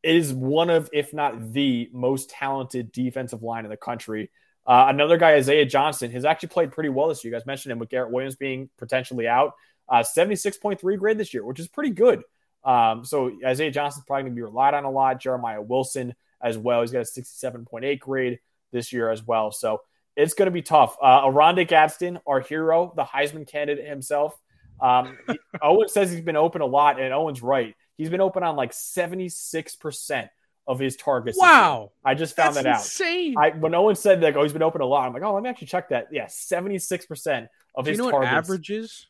it 0.02 0.16
is 0.16 0.32
one 0.32 0.71
of, 0.71 0.90
if 0.92 1.14
not 1.14 1.52
the 1.52 1.88
most 1.92 2.30
talented 2.30 2.92
defensive 2.92 3.42
line 3.42 3.64
in 3.64 3.71
the 3.71 3.76
country. 3.76 4.30
Uh, 4.66 4.87
another 4.88 5.16
guy, 5.16 5.35
Isaiah 5.35 5.66
Johnson, 5.66 6.11
has 6.12 6.25
actually 6.25 6.50
played 6.50 6.73
pretty 6.73 6.88
well 6.88 7.09
this 7.09 7.25
year. 7.25 7.32
You 7.32 7.38
guys 7.38 7.47
mentioned 7.47 7.73
him 7.73 7.78
with 7.78 7.88
Garrett 7.88 8.12
Williams 8.12 8.37
being 8.37 8.68
potentially 8.78 9.26
out. 9.26 9.54
Uh, 9.88 10.02
76.3 10.02 10.99
grade 10.99 11.18
this 11.18 11.35
year, 11.35 11.44
which 11.44 11.59
is 11.59 11.68
pretty 11.68 11.90
good. 11.90 12.23
Um, 12.64 13.04
so 13.04 13.32
Isaiah 13.44 13.73
Johnson's 13.73 14.04
probably 14.06 14.23
going 14.25 14.32
to 14.32 14.37
be 14.37 14.42
relied 14.42 14.75
on 14.75 14.85
a 14.85 14.90
lot. 14.90 15.21
Jeremiah 15.21 15.61
Wilson 15.61 16.14
as 16.43 16.59
well. 16.59 16.81
He's 16.81 16.91
got 16.91 17.01
a 17.01 17.03
67.8 17.03 17.99
grade 17.99 18.41
this 18.73 18.93
year 18.93 19.11
as 19.11 19.27
well. 19.27 19.53
So 19.53 19.81
it's 20.17 20.35
going 20.35 20.47
to 20.47 20.53
be 20.53 20.63
tough. 20.63 20.97
Uh, 21.03 21.25
Oronde 21.25 21.67
Gadsden, 21.67 22.19
our 22.27 22.41
hero, 22.41 22.93
the 22.97 23.05
Heisman 23.05 23.47
candidate 23.47 23.87
himself. 23.87 24.39
Um, 24.81 25.17
Owen 25.63 25.89
says 25.89 26.11
he's 26.11 26.21
been 26.21 26.37
open 26.37 26.61
a 26.61 26.67
lot, 26.67 27.01
and 27.01 27.13
Owen's 27.15 27.43
right. 27.43 27.75
He's 27.97 28.11
been 28.11 28.21
open 28.21 28.43
on 28.43 28.57
like 28.57 28.73
76% 28.73 30.29
of 30.67 30.79
his 30.79 30.97
targets. 30.97 31.39
Wow. 31.39 31.93
I 32.05 32.15
just 32.15 32.37
found 32.37 32.57
That's 32.57 32.65
that 32.65 32.71
out. 32.71 32.81
insane. 32.81 33.35
I, 33.39 33.51
when 33.51 33.75
Owen 33.75 33.97
said 33.97 34.21
like, 34.23 34.37
oh, 34.37 34.43
he's 34.43 34.53
been 34.53 34.63
open 34.63 34.81
a 34.81 34.87
lot, 34.87 35.07
I'm 35.07 35.13
like, 35.13 35.23
oh, 35.23 35.35
let 35.35 35.43
me 35.43 35.49
actually 35.49 35.69
check 35.69 35.89
that. 35.91 36.09
Yeah, 36.13 36.27
76% 36.27 37.49
of 37.75 37.85
Do 37.85 37.91
you 37.91 37.93
his 37.93 37.99
know 37.99 38.11
targets. 38.11 38.33
average 38.33 38.71
is? 38.71 39.07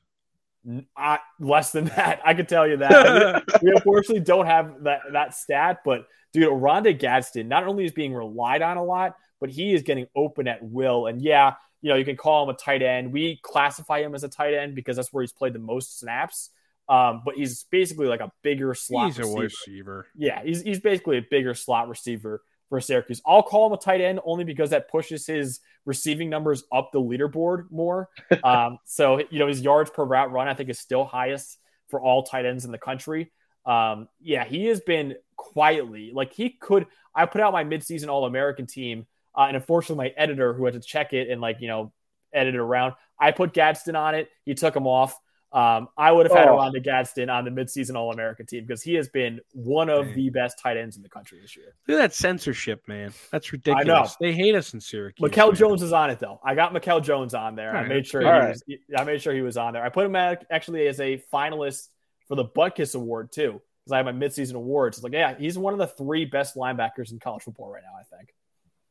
I, 0.97 1.19
less 1.41 1.73
than 1.73 1.85
that. 1.97 2.21
I 2.25 2.35
can 2.35 2.47
tell 2.47 2.67
you 2.67 2.79
that. 2.79 3.45
we 3.63 3.71
unfortunately 3.73 4.21
don't 4.21 4.47
have 4.47 4.85
that 4.85 5.01
that 5.13 5.35
stat, 5.35 5.81
but 5.85 6.07
dude, 6.33 6.49
Oronde 6.49 6.99
Gadsden 6.99 7.49
not 7.49 7.67
only 7.67 7.85
is 7.85 7.93
being 7.93 8.15
relied 8.15 8.63
on 8.63 8.77
a 8.77 8.85
lot, 8.85 9.17
but 9.41 9.51
he 9.51 9.75
is 9.75 9.83
getting 9.83 10.07
open 10.15 10.49
at 10.49 10.63
will. 10.63 11.07
And 11.07 11.21
yeah, 11.21 11.55
you 11.81 11.91
know, 11.91 11.97
you 11.97 12.05
can 12.05 12.17
call 12.17 12.45
him 12.45 12.55
a 12.55 12.59
tight 12.59 12.83
end. 12.83 13.13
We 13.13 13.41
classify 13.43 14.01
him 14.01 14.15
as 14.15 14.25
a 14.25 14.29
tight 14.29 14.55
end 14.55 14.75
because 14.75 14.97
that's 14.97 15.13
where 15.13 15.23
he's 15.23 15.33
played 15.33 15.53
the 15.53 15.59
most 15.59 15.99
snaps. 15.99 16.51
Um, 16.89 17.23
but 17.25 17.35
he's 17.35 17.65
basically 17.65 18.07
like 18.07 18.21
a 18.21 18.31
bigger 18.43 18.75
slot 18.75 19.07
He's 19.07 19.19
a 19.19 19.23
receiver. 19.23 19.41
receiver. 19.43 20.07
Yeah, 20.17 20.43
he's, 20.45 20.63
he's 20.63 20.81
basically 20.81 21.19
a 21.19 21.25
bigger 21.29 21.55
slot 21.55 21.89
receiver 21.89 22.43
for 22.69 22.81
Syracuse. 22.81 23.21
I'll 23.27 23.43
call 23.43 23.67
him 23.67 23.73
a 23.73 23.77
tight 23.77 24.01
end 24.01 24.21
only 24.25 24.45
because 24.45 24.71
that 24.71 24.91
pushes 24.91 25.27
his 25.27 25.61
receiving 25.85 26.31
numbers 26.31 26.65
up 26.73 26.91
the 26.93 27.01
leaderboard 27.01 27.71
more. 27.71 28.09
um, 28.45 28.79
so, 28.85 29.21
you 29.31 29.39
know, 29.39 29.47
his 29.47 29.61
yards 29.61 29.91
per 29.91 30.05
route 30.05 30.33
run, 30.33 30.49
I 30.49 30.55
think, 30.55 30.71
is 30.71 30.79
still 30.79 31.05
highest 31.05 31.59
for 31.89 32.01
all 32.01 32.23
tight 32.23 32.47
ends 32.47 32.65
in 32.65 32.73
the 32.73 32.79
country. 32.79 33.31
Um, 33.65 34.09
yeah, 34.21 34.45
he 34.45 34.67
has 34.67 34.81
been 34.81 35.15
quietly 35.37 36.11
like 36.15 36.33
he 36.33 36.51
could. 36.51 36.87
I 37.15 37.27
put 37.27 37.41
out 37.41 37.53
my 37.53 37.65
midseason 37.65 38.09
All 38.09 38.25
American 38.25 38.67
team, 38.67 39.07
uh, 39.37 39.43
and 39.43 39.57
unfortunately, 39.57 40.07
my 40.09 40.15
editor 40.23 40.53
who 40.55 40.65
had 40.65 40.75
to 40.75 40.81
check 40.81 41.13
it 41.13 41.29
and 41.31 41.41
like 41.41 41.59
you 41.61 41.69
know 41.69 41.93
edit 42.33 42.55
it 42.55 42.59
around, 42.61 42.95
I 43.19 43.31
put 43.33 43.53
Gadsden 43.53 43.95
on 43.97 44.15
it. 44.15 44.29
He 44.45 44.55
took 44.55 44.75
him 44.75 44.87
off. 44.87 45.19
Um, 45.53 45.89
I 45.99 46.11
would 46.11 46.25
have 46.25 46.35
had 46.35 46.49
Oh. 46.49 46.55
Oronde 46.55 46.83
Gadsden 46.83 47.29
on 47.29 47.45
the 47.45 47.51
midseason 47.51 47.95
All 47.95 48.11
American 48.11 48.47
team 48.47 48.65
because 48.65 48.83
he 48.83 48.95
has 48.95 49.11
been 49.11 49.39
one 49.53 49.91
of 49.91 50.07
Dang. 50.07 50.15
the 50.15 50.31
best 50.31 50.59
tight 50.59 50.79
ends 50.79 50.97
in 50.97 51.03
the 51.03 51.11
country 51.11 51.41
this 51.43 51.55
year. 51.59 51.75
Look 51.87 51.99
at 51.99 52.01
that 52.01 52.15
censorship, 52.15 52.89
man. 52.89 53.13
That's 53.31 53.53
ridiculous. 53.53 53.87
I 53.87 54.03
know. 54.03 54.09
They 54.19 54.33
hate 54.33 54.55
us 54.55 54.73
in 54.73 54.81
Syracuse. 54.81 55.23
Mikel 55.23 55.49
man. 55.49 55.55
Jones 55.57 55.83
is 55.83 55.93
on 55.93 56.09
it 56.09 56.19
though. 56.19 56.41
I 56.43 56.55
got 56.55 56.73
Mikel 56.73 57.01
Jones 57.01 57.35
on 57.35 57.55
there. 57.55 57.71
I 57.73 57.75
Alright. 57.75 57.89
made 57.91 58.07
sure 58.07 58.23
he 58.23 58.27
Alright. 58.29 58.49
was. 58.49 58.63
I 58.97 59.05
made 59.05 59.21
sure 59.21 59.35
he 59.35 59.43
was 59.43 59.59
on 59.59 59.75
there. 59.75 59.85
I 59.85 59.91
put 59.91 60.07
him 60.07 60.17
at, 60.17 60.47
actually 60.51 60.87
as 60.87 60.99
a 61.01 61.23
finalist 61.31 61.89
for 62.29 62.35
the 62.37 62.45
Butkus 62.45 62.95
Award 62.95 63.33
too, 63.33 63.61
because 63.85 63.93
I 63.93 63.97
have 63.99 64.07
my 64.07 64.13
midseason 64.13 64.55
awards. 64.55 64.99
It's 64.99 65.05
like, 65.05 65.13
yeah, 65.13 65.35
he's 65.39 65.57
one 65.59 65.73
of 65.73 65.79
the 65.79 65.87
three 65.87 66.25
best 66.25 66.57
linebackers 66.57 67.13
in 67.13 67.19
college 67.19 67.43
football 67.43 67.71
right 67.71 67.83
now. 67.83 67.99
I 67.99 68.17
think. 68.17 68.31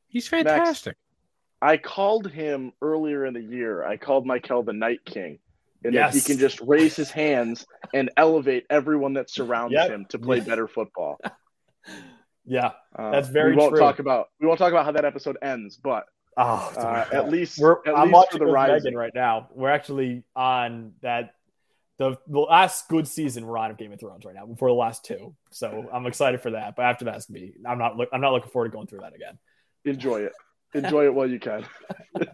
He's 0.08 0.28
fantastic. 0.28 0.98
I 1.62 1.78
called 1.78 2.28
him 2.30 2.74
earlier 2.82 3.26
in 3.26 3.34
the 3.34 3.42
year. 3.42 3.84
I 3.86 3.98
called 3.98 4.26
Michael 4.26 4.64
the 4.64 4.74
Night 4.74 5.00
King. 5.06 5.40
And 5.84 5.96
that 5.96 6.14
he 6.14 6.22
can 6.22 6.38
just 6.38 6.62
raise 6.62 6.96
his 6.96 7.10
hands 7.10 7.66
and 7.92 8.12
elevate 8.16 8.66
everyone 8.70 9.14
that 9.14 9.32
surrounds 9.32 9.74
Yep. 9.74 9.90
him 9.90 10.06
to 10.10 10.20
play 10.20 10.40
better 10.52 10.68
football. 10.68 11.20
Yeah. 12.46 12.72
Uh, 12.96 13.12
That's 13.12 13.30
very 13.30 13.52
we 13.52 13.58
won't 13.58 13.72
true. 13.72 13.80
talk 13.80 14.00
about 14.00 14.28
we 14.40 14.48
won't 14.48 14.60
talk 14.60 14.72
about 14.72 14.86
how 14.86 14.92
that 14.92 15.06
episode 15.06 15.38
ends, 15.42 15.78
but 15.78 16.06
Oh, 16.38 16.74
uh, 16.78 17.06
at 17.12 17.30
least 17.30 17.60
we're 17.60 17.78
at 17.86 17.94
I'm 17.96 18.04
least 18.04 18.14
watching 18.14 18.32
for 18.32 18.38
the 18.40 18.46
with 18.46 18.54
rising. 18.54 18.84
Megan 18.86 18.96
right 18.98 19.12
now. 19.14 19.50
We're 19.54 19.70
actually 19.70 20.24
on 20.36 20.94
that 21.02 21.34
the 22.02 22.18
the 22.28 22.40
last 22.40 22.90
good 22.90 23.08
season 23.08 23.46
we're 23.46 23.60
on 23.60 23.70
of 23.70 23.78
Game 23.78 23.94
of 23.94 24.00
Thrones 24.00 24.26
right 24.26 24.34
now 24.34 24.48
before 24.48 24.70
the 24.70 24.74
last 24.74 25.06
two. 25.06 25.36
So 25.52 25.88
I'm 25.94 26.08
excited 26.08 26.42
for 26.42 26.50
that. 26.52 26.76
But 26.76 26.86
after 26.86 27.06
that's 27.06 27.28
gonna 27.28 27.40
be 27.40 27.54
I'm 27.68 27.78
not 27.78 27.96
look, 27.96 28.10
I'm 28.12 28.22
not 28.22 28.34
looking 28.34 28.50
forward 28.50 28.70
to 28.70 28.72
going 28.72 28.88
through 28.88 29.02
that 29.02 29.14
again. 29.14 29.38
Enjoy 29.86 30.22
it. 30.22 30.34
Enjoy 30.74 31.06
it 31.06 31.14
while 31.14 31.30
you 31.30 31.40
can. 31.40 31.64
All 32.16 32.26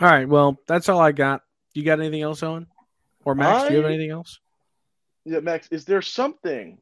right. 0.00 0.28
Well, 0.28 0.58
that's 0.66 0.88
all 0.88 0.98
I 0.98 1.12
got. 1.12 1.42
You 1.74 1.84
got 1.84 2.00
anything 2.00 2.22
else, 2.22 2.42
Owen? 2.42 2.66
Or 3.24 3.34
Max, 3.34 3.68
do 3.68 3.74
you 3.74 3.82
have 3.82 3.90
anything 3.90 4.10
else? 4.10 4.40
Yeah, 5.26 5.40
Max, 5.40 5.68
is 5.70 5.84
there 5.84 6.00
something 6.00 6.78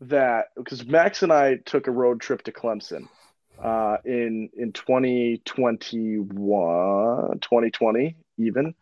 that 0.00 0.46
because 0.56 0.84
Max 0.84 1.22
and 1.22 1.32
I 1.32 1.54
took 1.56 1.86
a 1.86 1.92
road 1.92 2.20
trip 2.20 2.42
to 2.42 2.52
Clemson 2.52 3.08
uh, 3.62 3.98
in 4.04 4.50
in 4.56 4.72
2021, 4.72 7.38
2020 7.40 8.16
even. 8.38 8.74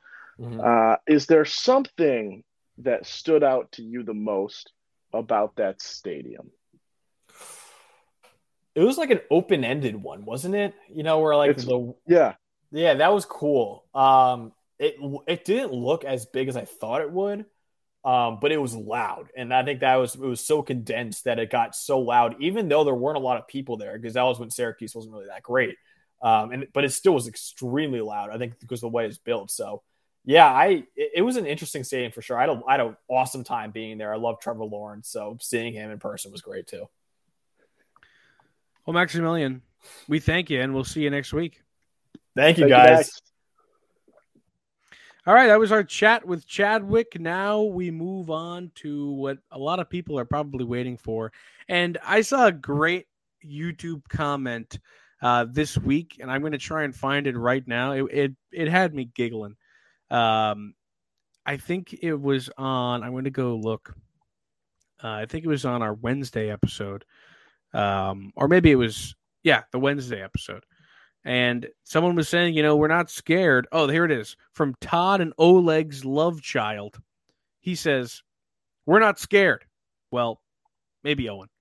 Uh, 0.42 0.96
is 1.07 1.27
there 1.27 1.44
something 1.44 2.44
that 2.79 3.07
stood 3.07 3.42
out 3.42 3.72
to 3.72 3.83
you 3.83 4.03
the 4.03 4.14
most 4.14 4.72
about 5.12 5.57
that 5.57 5.81
stadium? 5.81 6.51
It 8.75 8.83
was 8.83 8.99
like 8.99 9.11
an 9.11 9.20
open 9.31 9.64
ended 9.64 9.96
one, 9.96 10.25
wasn't 10.25 10.55
it? 10.55 10.75
You 10.92 11.03
know, 11.03 11.20
where 11.20 11.35
like 11.35 11.51
It's- 11.51 11.64
the 11.64 11.94
Yeah, 12.07 12.35
yeah, 12.70 12.94
that 12.94 13.12
was 13.12 13.25
cool. 13.25 13.87
Um, 13.94 14.53
it 14.79 14.96
it 15.27 15.44
didn't 15.46 15.72
look 15.72 16.05
as 16.05 16.27
big 16.27 16.49
as 16.49 16.57
I 16.57 16.66
thought 16.66 17.01
it 17.01 17.11
would, 17.11 17.46
um, 18.05 18.38
but 18.40 18.53
it 18.53 18.59
was 18.59 18.77
loud, 18.77 19.31
and 19.35 19.55
I 19.55 19.64
think 19.64 19.81
that 19.81 19.96
was 19.96 20.14
it 20.14 20.20
was 20.20 20.46
so 20.46 20.61
condensed 20.61 21.25
that 21.25 21.38
it 21.38 21.49
got 21.51 21.75
so 21.75 21.99
loud, 21.99 22.37
even 22.40 22.68
though 22.68 22.85
there 22.85 22.94
weren't 22.94 23.16
a 23.16 23.20
lot 23.20 23.38
of 23.38 23.49
people 23.49 23.79
there 23.79 23.99
because 23.99 24.14
that 24.14 24.22
was 24.25 24.38
when 24.38 24.51
Syracuse 24.51 24.94
wasn't 24.94 25.14
really 25.14 25.29
that 25.29 25.42
great. 25.42 25.77
Um, 26.20 26.53
and 26.53 26.66
but 26.75 26.85
it 26.85 26.90
still 26.92 27.14
was 27.14 27.29
extremely 27.29 28.03
loud. 28.03 28.29
I 28.29 28.37
think 28.37 28.61
because 28.61 28.79
of 28.79 28.90
the 28.90 28.96
way 28.96 29.07
it's 29.07 29.16
built. 29.16 29.51
So 29.51 29.83
yeah, 30.26 30.52
I 30.52 30.84
it, 30.96 31.12
it 31.16 31.22
was 31.22 31.36
an 31.36 31.46
interesting 31.46 31.84
stadium 31.84 32.10
for 32.10 32.20
sure. 32.20 32.36
I 32.36 32.42
had 32.42 32.50
a, 32.50 32.62
I 32.66 32.72
had 32.72 32.80
an 32.80 32.96
awesome 33.08 33.44
time 33.44 33.70
being 33.70 33.96
there. 33.96 34.12
I 34.12 34.16
love 34.16 34.40
Trevor 34.40 34.64
Lawrence, 34.64 35.08
so 35.08 35.38
seeing 35.40 35.72
him 35.72 35.90
in 35.90 35.98
person 35.98 36.32
was 36.32 36.42
great 36.42 36.66
too. 36.66 36.88
Well, 38.84 38.94
Maximilian, 38.94 39.62
we 40.08 40.18
thank 40.18 40.50
you, 40.50 40.60
and 40.60 40.74
we'll 40.74 40.84
see 40.84 41.02
you 41.02 41.10
next 41.10 41.32
week. 41.32 41.62
Thank 42.34 42.58
you 42.58 42.64
Thank 42.64 42.70
guys. 42.70 42.96
Max. 42.96 43.22
All 45.28 45.34
right, 45.34 45.46
that 45.46 45.58
was 45.58 45.72
our 45.72 45.82
chat 45.82 46.24
with 46.24 46.46
Chadwick. 46.46 47.18
Now 47.18 47.62
we 47.62 47.90
move 47.90 48.30
on 48.30 48.70
to 48.76 49.10
what 49.12 49.38
a 49.50 49.58
lot 49.58 49.80
of 49.80 49.90
people 49.90 50.18
are 50.18 50.24
probably 50.24 50.64
waiting 50.64 50.96
for. 50.96 51.32
And 51.68 51.98
I 52.04 52.20
saw 52.20 52.46
a 52.46 52.52
great 52.52 53.06
YouTube 53.44 54.02
comment 54.08 54.78
uh, 55.22 55.46
this 55.50 55.76
week, 55.78 56.18
and 56.20 56.30
I'm 56.30 56.42
going 56.42 56.52
to 56.52 56.58
try 56.58 56.84
and 56.84 56.94
find 56.94 57.26
it 57.26 57.36
right 57.36 57.66
now. 57.66 57.92
It 57.92 58.04
it, 58.12 58.32
it 58.52 58.68
had 58.68 58.94
me 58.94 59.10
giggling. 59.14 59.56
Um, 60.11 60.75
I 61.45 61.57
think 61.57 61.95
it 62.03 62.14
was 62.14 62.51
on. 62.57 63.03
I'm 63.03 63.12
going 63.12 63.25
to 63.25 63.31
go 63.31 63.57
look. 63.57 63.95
Uh, 65.03 65.09
I 65.09 65.27
think 65.27 65.45
it 65.45 65.49
was 65.49 65.64
on 65.64 65.83
our 65.83 65.95
Wednesday 65.95 66.51
episode, 66.51 67.05
um, 67.75 68.33
or 68.35 68.49
maybe 68.49 68.71
it 68.71 68.77
was 68.77 69.14
yeah 69.42 69.62
the 69.71 69.79
Wednesday 69.79 70.23
episode 70.23 70.64
and 71.27 71.66
someone 71.83 72.14
was 72.14 72.29
saying, 72.29 72.55
you 72.55 72.62
know, 72.62 72.77
we're 72.77 72.87
not 72.87 73.11
scared. 73.11 73.66
Oh, 73.73 73.88
here 73.88 74.05
it 74.05 74.12
is 74.12 74.37
from 74.53 74.77
Todd 74.81 75.21
and 75.21 75.33
Oleg's 75.38 76.05
love 76.05 76.40
child. 76.40 77.01
He 77.59 77.75
says, 77.75 78.23
we're 78.87 79.01
not 79.01 79.19
scared. 79.19 79.64
Well, 80.12 80.40
maybe 81.03 81.29
Owen. 81.29 81.49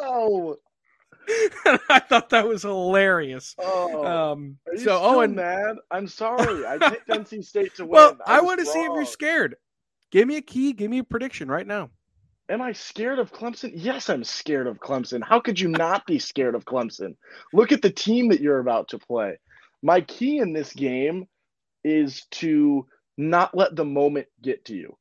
No. 0.00 0.56
I 1.90 2.00
thought 2.08 2.30
that 2.30 2.46
was 2.48 2.62
hilarious. 2.62 3.54
Oh, 3.58 4.04
Um, 4.04 4.56
so 4.76 4.98
Owen, 5.02 5.34
mad? 5.34 5.76
I'm 5.90 6.06
sorry. 6.06 6.64
I 6.66 6.78
picked 6.90 7.08
NC 7.08 7.44
State 7.44 7.74
to 7.76 7.84
win. 7.84 7.90
well, 7.92 8.18
I 8.26 8.40
was 8.40 8.46
want 8.46 8.60
to 8.60 8.66
see 8.66 8.78
if 8.80 8.92
you're 8.94 9.04
scared. 9.04 9.56
Give 10.10 10.26
me 10.26 10.36
a 10.36 10.42
key. 10.42 10.72
Give 10.72 10.90
me 10.90 10.98
a 10.98 11.04
prediction 11.04 11.50
right 11.50 11.66
now. 11.66 11.90
Am 12.48 12.62
I 12.62 12.72
scared 12.72 13.18
of 13.18 13.30
Clemson? 13.30 13.72
Yes, 13.74 14.08
I'm 14.08 14.24
scared 14.24 14.66
of 14.66 14.78
Clemson. 14.80 15.22
How 15.22 15.38
could 15.38 15.60
you 15.60 15.68
not 15.68 16.06
be 16.06 16.18
scared 16.18 16.54
of 16.54 16.64
Clemson? 16.64 17.14
Look 17.52 17.72
at 17.72 17.82
the 17.82 17.90
team 17.90 18.28
that 18.30 18.40
you're 18.40 18.60
about 18.60 18.88
to 18.88 18.98
play. 18.98 19.38
My 19.82 20.00
key 20.00 20.38
in 20.38 20.54
this 20.54 20.72
game 20.72 21.28
is 21.84 22.24
to 22.30 22.86
not 23.18 23.54
let 23.54 23.76
the 23.76 23.84
moment 23.84 24.28
get 24.40 24.64
to 24.66 24.74
you 24.74 24.96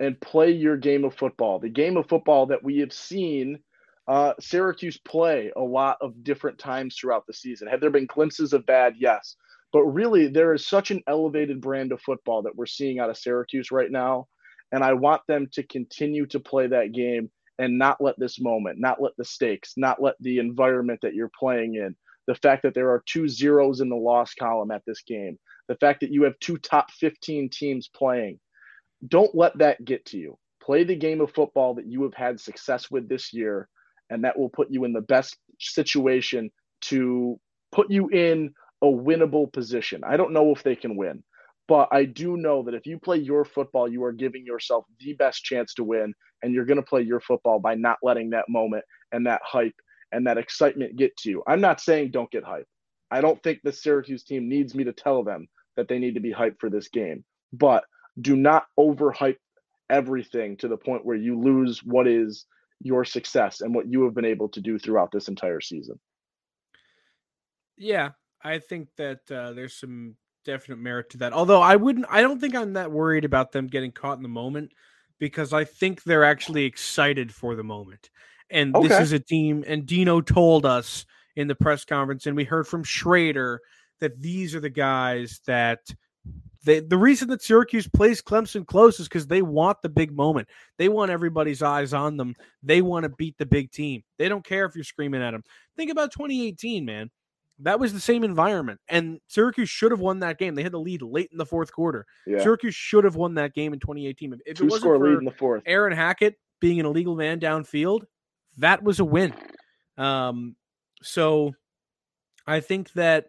and 0.00 0.20
play 0.20 0.50
your 0.50 0.76
game 0.76 1.04
of 1.04 1.14
football. 1.14 1.60
The 1.60 1.68
game 1.68 1.96
of 1.96 2.08
football 2.08 2.46
that 2.46 2.64
we 2.64 2.78
have 2.78 2.92
seen 2.92 3.60
uh, 4.06 4.34
Syracuse 4.38 4.98
play 4.98 5.50
a 5.56 5.62
lot 5.62 5.96
of 6.00 6.22
different 6.24 6.58
times 6.58 6.96
throughout 6.96 7.26
the 7.26 7.32
season. 7.32 7.68
Have 7.68 7.80
there 7.80 7.90
been 7.90 8.06
glimpses 8.06 8.52
of 8.52 8.66
bad? 8.66 8.94
Yes. 8.98 9.36
But 9.72 9.84
really, 9.84 10.28
there 10.28 10.54
is 10.54 10.66
such 10.66 10.90
an 10.90 11.02
elevated 11.06 11.60
brand 11.60 11.90
of 11.90 12.00
football 12.02 12.42
that 12.42 12.54
we're 12.54 12.66
seeing 12.66 12.98
out 12.98 13.10
of 13.10 13.16
Syracuse 13.16 13.70
right 13.70 13.90
now. 13.90 14.28
And 14.72 14.84
I 14.84 14.92
want 14.92 15.22
them 15.26 15.48
to 15.52 15.62
continue 15.62 16.26
to 16.26 16.40
play 16.40 16.66
that 16.66 16.92
game 16.92 17.30
and 17.58 17.78
not 17.78 18.00
let 18.00 18.18
this 18.18 18.40
moment, 18.40 18.78
not 18.78 19.00
let 19.00 19.16
the 19.16 19.24
stakes, 19.24 19.74
not 19.76 20.02
let 20.02 20.16
the 20.20 20.38
environment 20.38 21.00
that 21.02 21.14
you're 21.14 21.30
playing 21.38 21.76
in, 21.76 21.94
the 22.26 22.34
fact 22.34 22.62
that 22.62 22.74
there 22.74 22.90
are 22.90 23.02
two 23.06 23.28
zeros 23.28 23.80
in 23.80 23.88
the 23.88 23.96
loss 23.96 24.34
column 24.34 24.70
at 24.70 24.82
this 24.86 25.02
game, 25.02 25.38
the 25.68 25.76
fact 25.76 26.00
that 26.00 26.10
you 26.10 26.24
have 26.24 26.38
two 26.40 26.58
top 26.58 26.90
15 26.90 27.48
teams 27.50 27.88
playing, 27.88 28.38
don't 29.06 29.34
let 29.34 29.56
that 29.58 29.84
get 29.84 30.04
to 30.06 30.18
you. 30.18 30.38
Play 30.62 30.84
the 30.84 30.96
game 30.96 31.20
of 31.20 31.32
football 31.32 31.74
that 31.74 31.86
you 31.86 32.02
have 32.02 32.14
had 32.14 32.40
success 32.40 32.90
with 32.90 33.08
this 33.08 33.32
year 33.32 33.68
and 34.10 34.24
that 34.24 34.38
will 34.38 34.48
put 34.48 34.70
you 34.70 34.84
in 34.84 34.92
the 34.92 35.00
best 35.00 35.36
situation 35.58 36.50
to 36.82 37.38
put 37.72 37.90
you 37.90 38.08
in 38.08 38.52
a 38.82 38.86
winnable 38.86 39.52
position. 39.52 40.02
I 40.04 40.16
don't 40.16 40.32
know 40.32 40.52
if 40.52 40.62
they 40.62 40.76
can 40.76 40.96
win, 40.96 41.22
but 41.66 41.88
I 41.90 42.04
do 42.04 42.36
know 42.36 42.62
that 42.64 42.74
if 42.74 42.86
you 42.86 42.98
play 42.98 43.16
your 43.16 43.44
football, 43.44 43.88
you 43.88 44.04
are 44.04 44.12
giving 44.12 44.44
yourself 44.44 44.84
the 45.00 45.14
best 45.14 45.42
chance 45.42 45.74
to 45.74 45.84
win, 45.84 46.12
and 46.42 46.52
you're 46.52 46.66
going 46.66 46.76
to 46.76 46.82
play 46.82 47.02
your 47.02 47.20
football 47.20 47.58
by 47.58 47.74
not 47.74 47.98
letting 48.02 48.30
that 48.30 48.48
moment 48.48 48.84
and 49.12 49.26
that 49.26 49.40
hype 49.44 49.74
and 50.12 50.26
that 50.26 50.38
excitement 50.38 50.96
get 50.96 51.16
to 51.18 51.30
you. 51.30 51.42
I'm 51.46 51.60
not 51.60 51.80
saying 51.80 52.10
don't 52.10 52.30
get 52.30 52.44
hype. 52.44 52.68
I 53.10 53.20
don't 53.20 53.42
think 53.42 53.60
the 53.62 53.72
Syracuse 53.72 54.24
team 54.24 54.48
needs 54.48 54.74
me 54.74 54.84
to 54.84 54.92
tell 54.92 55.24
them 55.24 55.48
that 55.76 55.88
they 55.88 55.98
need 55.98 56.14
to 56.14 56.20
be 56.20 56.32
hyped 56.32 56.60
for 56.60 56.70
this 56.70 56.88
game, 56.88 57.24
but 57.52 57.84
do 58.20 58.36
not 58.36 58.66
overhype 58.78 59.38
everything 59.90 60.56
to 60.58 60.68
the 60.68 60.76
point 60.76 61.04
where 61.04 61.16
you 61.16 61.38
lose 61.38 61.80
what 61.82 62.06
is 62.06 62.46
your 62.80 63.04
success 63.04 63.60
and 63.60 63.74
what 63.74 63.88
you 63.88 64.04
have 64.04 64.14
been 64.14 64.24
able 64.24 64.48
to 64.50 64.60
do 64.60 64.78
throughout 64.78 65.10
this 65.12 65.28
entire 65.28 65.60
season. 65.60 65.98
Yeah, 67.76 68.10
I 68.42 68.58
think 68.58 68.88
that 68.96 69.20
uh, 69.30 69.52
there's 69.52 69.74
some 69.74 70.16
definite 70.44 70.78
merit 70.78 71.10
to 71.10 71.18
that. 71.18 71.32
Although 71.32 71.62
I 71.62 71.76
wouldn't, 71.76 72.06
I 72.10 72.20
don't 72.22 72.40
think 72.40 72.54
I'm 72.54 72.74
that 72.74 72.92
worried 72.92 73.24
about 73.24 73.52
them 73.52 73.66
getting 73.66 73.92
caught 73.92 74.16
in 74.16 74.22
the 74.22 74.28
moment 74.28 74.72
because 75.18 75.52
I 75.52 75.64
think 75.64 76.02
they're 76.02 76.24
actually 76.24 76.64
excited 76.64 77.32
for 77.34 77.56
the 77.56 77.64
moment. 77.64 78.10
And 78.50 78.76
okay. 78.76 78.88
this 78.88 79.00
is 79.00 79.12
a 79.12 79.18
team, 79.18 79.64
and 79.66 79.86
Dino 79.86 80.20
told 80.20 80.66
us 80.66 81.06
in 81.34 81.48
the 81.48 81.54
press 81.54 81.84
conference, 81.84 82.26
and 82.26 82.36
we 82.36 82.44
heard 82.44 82.68
from 82.68 82.84
Shrader 82.84 83.58
that 84.00 84.20
these 84.20 84.54
are 84.54 84.60
the 84.60 84.70
guys 84.70 85.40
that 85.46 85.80
they, 86.64 86.80
the 86.80 86.96
reason 86.96 87.28
that 87.28 87.42
Syracuse 87.42 87.86
plays 87.86 88.22
Clemson 88.22 88.66
close 88.66 88.98
is 88.98 89.08
because 89.08 89.26
they 89.26 89.42
want 89.42 89.82
the 89.82 89.88
big 89.88 90.12
moment. 90.12 90.48
They 90.78 90.88
want 90.88 91.10
everybody's 91.10 91.62
eyes 91.62 91.92
on 91.92 92.16
them. 92.16 92.34
They 92.62 92.82
want 92.82 93.04
to 93.04 93.10
beat 93.10 93.36
the 93.38 93.46
big 93.46 93.70
team. 93.70 94.02
They 94.18 94.28
don't 94.28 94.44
care 94.44 94.64
if 94.64 94.74
you're 94.74 94.84
screaming 94.84 95.22
at 95.22 95.32
them. 95.32 95.44
Think 95.76 95.90
about 95.90 96.12
2018, 96.12 96.84
man. 96.84 97.10
That 97.60 97.78
was 97.78 97.92
the 97.92 98.00
same 98.00 98.24
environment, 98.24 98.80
and 98.88 99.20
Syracuse 99.28 99.70
should 99.70 99.92
have 99.92 100.00
won 100.00 100.18
that 100.20 100.38
game. 100.38 100.56
They 100.56 100.64
had 100.64 100.72
the 100.72 100.80
lead 100.80 101.02
late 101.02 101.28
in 101.30 101.38
the 101.38 101.46
fourth 101.46 101.70
quarter. 101.72 102.04
Yeah. 102.26 102.42
Syracuse 102.42 102.74
should 102.74 103.04
have 103.04 103.14
won 103.14 103.34
that 103.34 103.54
game 103.54 103.72
in 103.72 103.78
2018. 103.78 104.40
If 104.44 104.56
Two 104.56 104.64
it 104.64 104.70
wasn't 104.70 104.80
score 104.80 104.98
for 104.98 105.08
lead 105.08 105.18
in 105.18 105.24
the 105.24 105.30
fourth. 105.30 105.62
Aaron 105.64 105.96
Hackett 105.96 106.36
being 106.60 106.80
an 106.80 106.86
illegal 106.86 107.14
man 107.14 107.38
downfield, 107.38 108.06
that 108.58 108.82
was 108.82 108.98
a 108.98 109.04
win. 109.04 109.32
Um, 109.96 110.56
so 111.00 111.52
I 112.44 112.58
think 112.58 112.92
that 112.94 113.26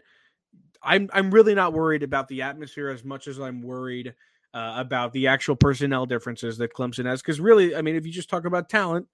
I'm 0.86 1.10
I'm 1.14 1.32
really 1.32 1.56
not 1.56 1.74
worried 1.74 2.04
about 2.04 2.28
the 2.28 2.42
atmosphere 2.42 2.90
as 2.90 3.04
much 3.04 3.28
as 3.28 3.40
I'm 3.40 3.62
worried 3.62 4.14
uh, 4.54 4.76
about 4.78 5.12
the 5.12 5.28
actual 5.28 5.56
personnel 5.56 6.06
differences 6.06 6.58
that 6.58 6.74
Clemson 6.74 7.06
has. 7.06 7.22
Because 7.22 7.40
really, 7.40 7.76
I 7.76 7.82
mean, 7.82 7.96
if 7.96 8.06
you 8.06 8.12
just 8.12 8.30
talk 8.30 8.46
about 8.46 8.70
talent, 8.70 9.08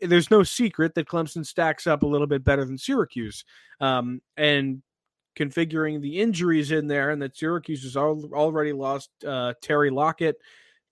there's 0.00 0.30
no 0.30 0.42
secret 0.42 0.94
that 0.94 1.06
Clemson 1.06 1.46
stacks 1.46 1.86
up 1.86 2.02
a 2.02 2.06
little 2.06 2.26
bit 2.26 2.42
better 2.42 2.64
than 2.64 2.78
Syracuse. 2.78 3.44
Um, 3.80 4.20
and 4.36 4.82
configuring 5.38 6.00
the 6.00 6.20
injuries 6.20 6.72
in 6.72 6.86
there, 6.86 7.10
and 7.10 7.22
that 7.22 7.36
Syracuse 7.36 7.82
has 7.84 7.96
al- 7.96 8.30
already 8.32 8.72
lost 8.72 9.10
uh, 9.24 9.54
Terry 9.62 9.90
Lockett, 9.90 10.36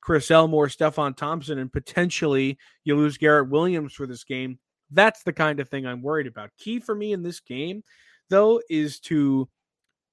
Chris 0.01 0.31
Elmore, 0.31 0.69
Stefon 0.69 1.17
Thompson, 1.17 1.59
and 1.59 1.73
potentially 1.73 2.57
you 2.85 2.97
lose 2.97 3.19
Garrett 3.19 3.51
Williams 3.51 3.93
for 3.95 4.07
this 4.07 4.25
game. 4.25 4.59
That's 4.91 5.23
the 5.23 5.33
kind 5.33 5.61
of 5.61 5.69
thing 5.69 5.87
I'm 5.87 6.03
worried 6.03 6.27
about. 6.27 6.51
Key 6.57 6.79
for 6.79 6.95
me 6.95 7.13
in 7.13 7.23
this 7.23 7.41
game, 7.41 7.83
though, 8.31 8.63
is 8.71 9.01
to 9.01 9.49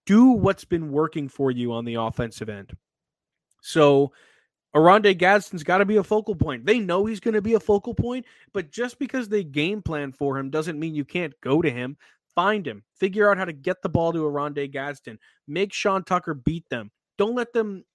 do 0.06 0.28
what's 0.28 0.66
been 0.66 0.92
working 0.92 1.30
for 1.30 1.52
you 1.52 1.74
on 1.74 1.86
the 1.86 1.96
offensive 1.96 2.50
end. 2.50 2.76
So 3.62 4.12
Oronde 4.76 5.18
Gadsden's 5.18 5.64
got 5.64 5.80
to 5.80 5.86
be 5.86 5.98
a 5.98 6.04
focal 6.04 6.36
point. 6.36 6.66
They 6.66 6.80
know 6.80 7.06
he's 7.06 7.20
going 7.20 7.34
to 7.34 7.42
be 7.42 7.54
a 7.54 7.60
focal 7.60 7.94
point, 7.94 8.26
but 8.54 8.72
just 8.72 9.00
because 9.00 9.30
they 9.30 9.44
game 9.44 9.82
plan 9.82 10.12
for 10.12 10.38
him 10.38 10.50
doesn't 10.50 10.80
mean 10.80 10.96
you 10.96 11.06
can't 11.06 11.34
go 11.42 11.62
to 11.62 11.70
him. 11.70 11.98
Find 12.36 12.68
him. 12.68 12.84
Figure 13.00 13.32
out 13.32 13.38
how 13.38 13.46
to 13.46 13.54
get 13.54 13.82
the 13.82 13.90
ball 13.90 14.12
to 14.12 14.26
Oronde 14.26 14.70
Gadsden. 14.72 15.18
Make 15.48 15.72
Sean 15.72 16.04
Tucker 16.04 16.34
beat 16.34 16.68
them. 16.70 16.92
Don't 17.18 17.36
let 17.36 17.54
them. 17.54 17.86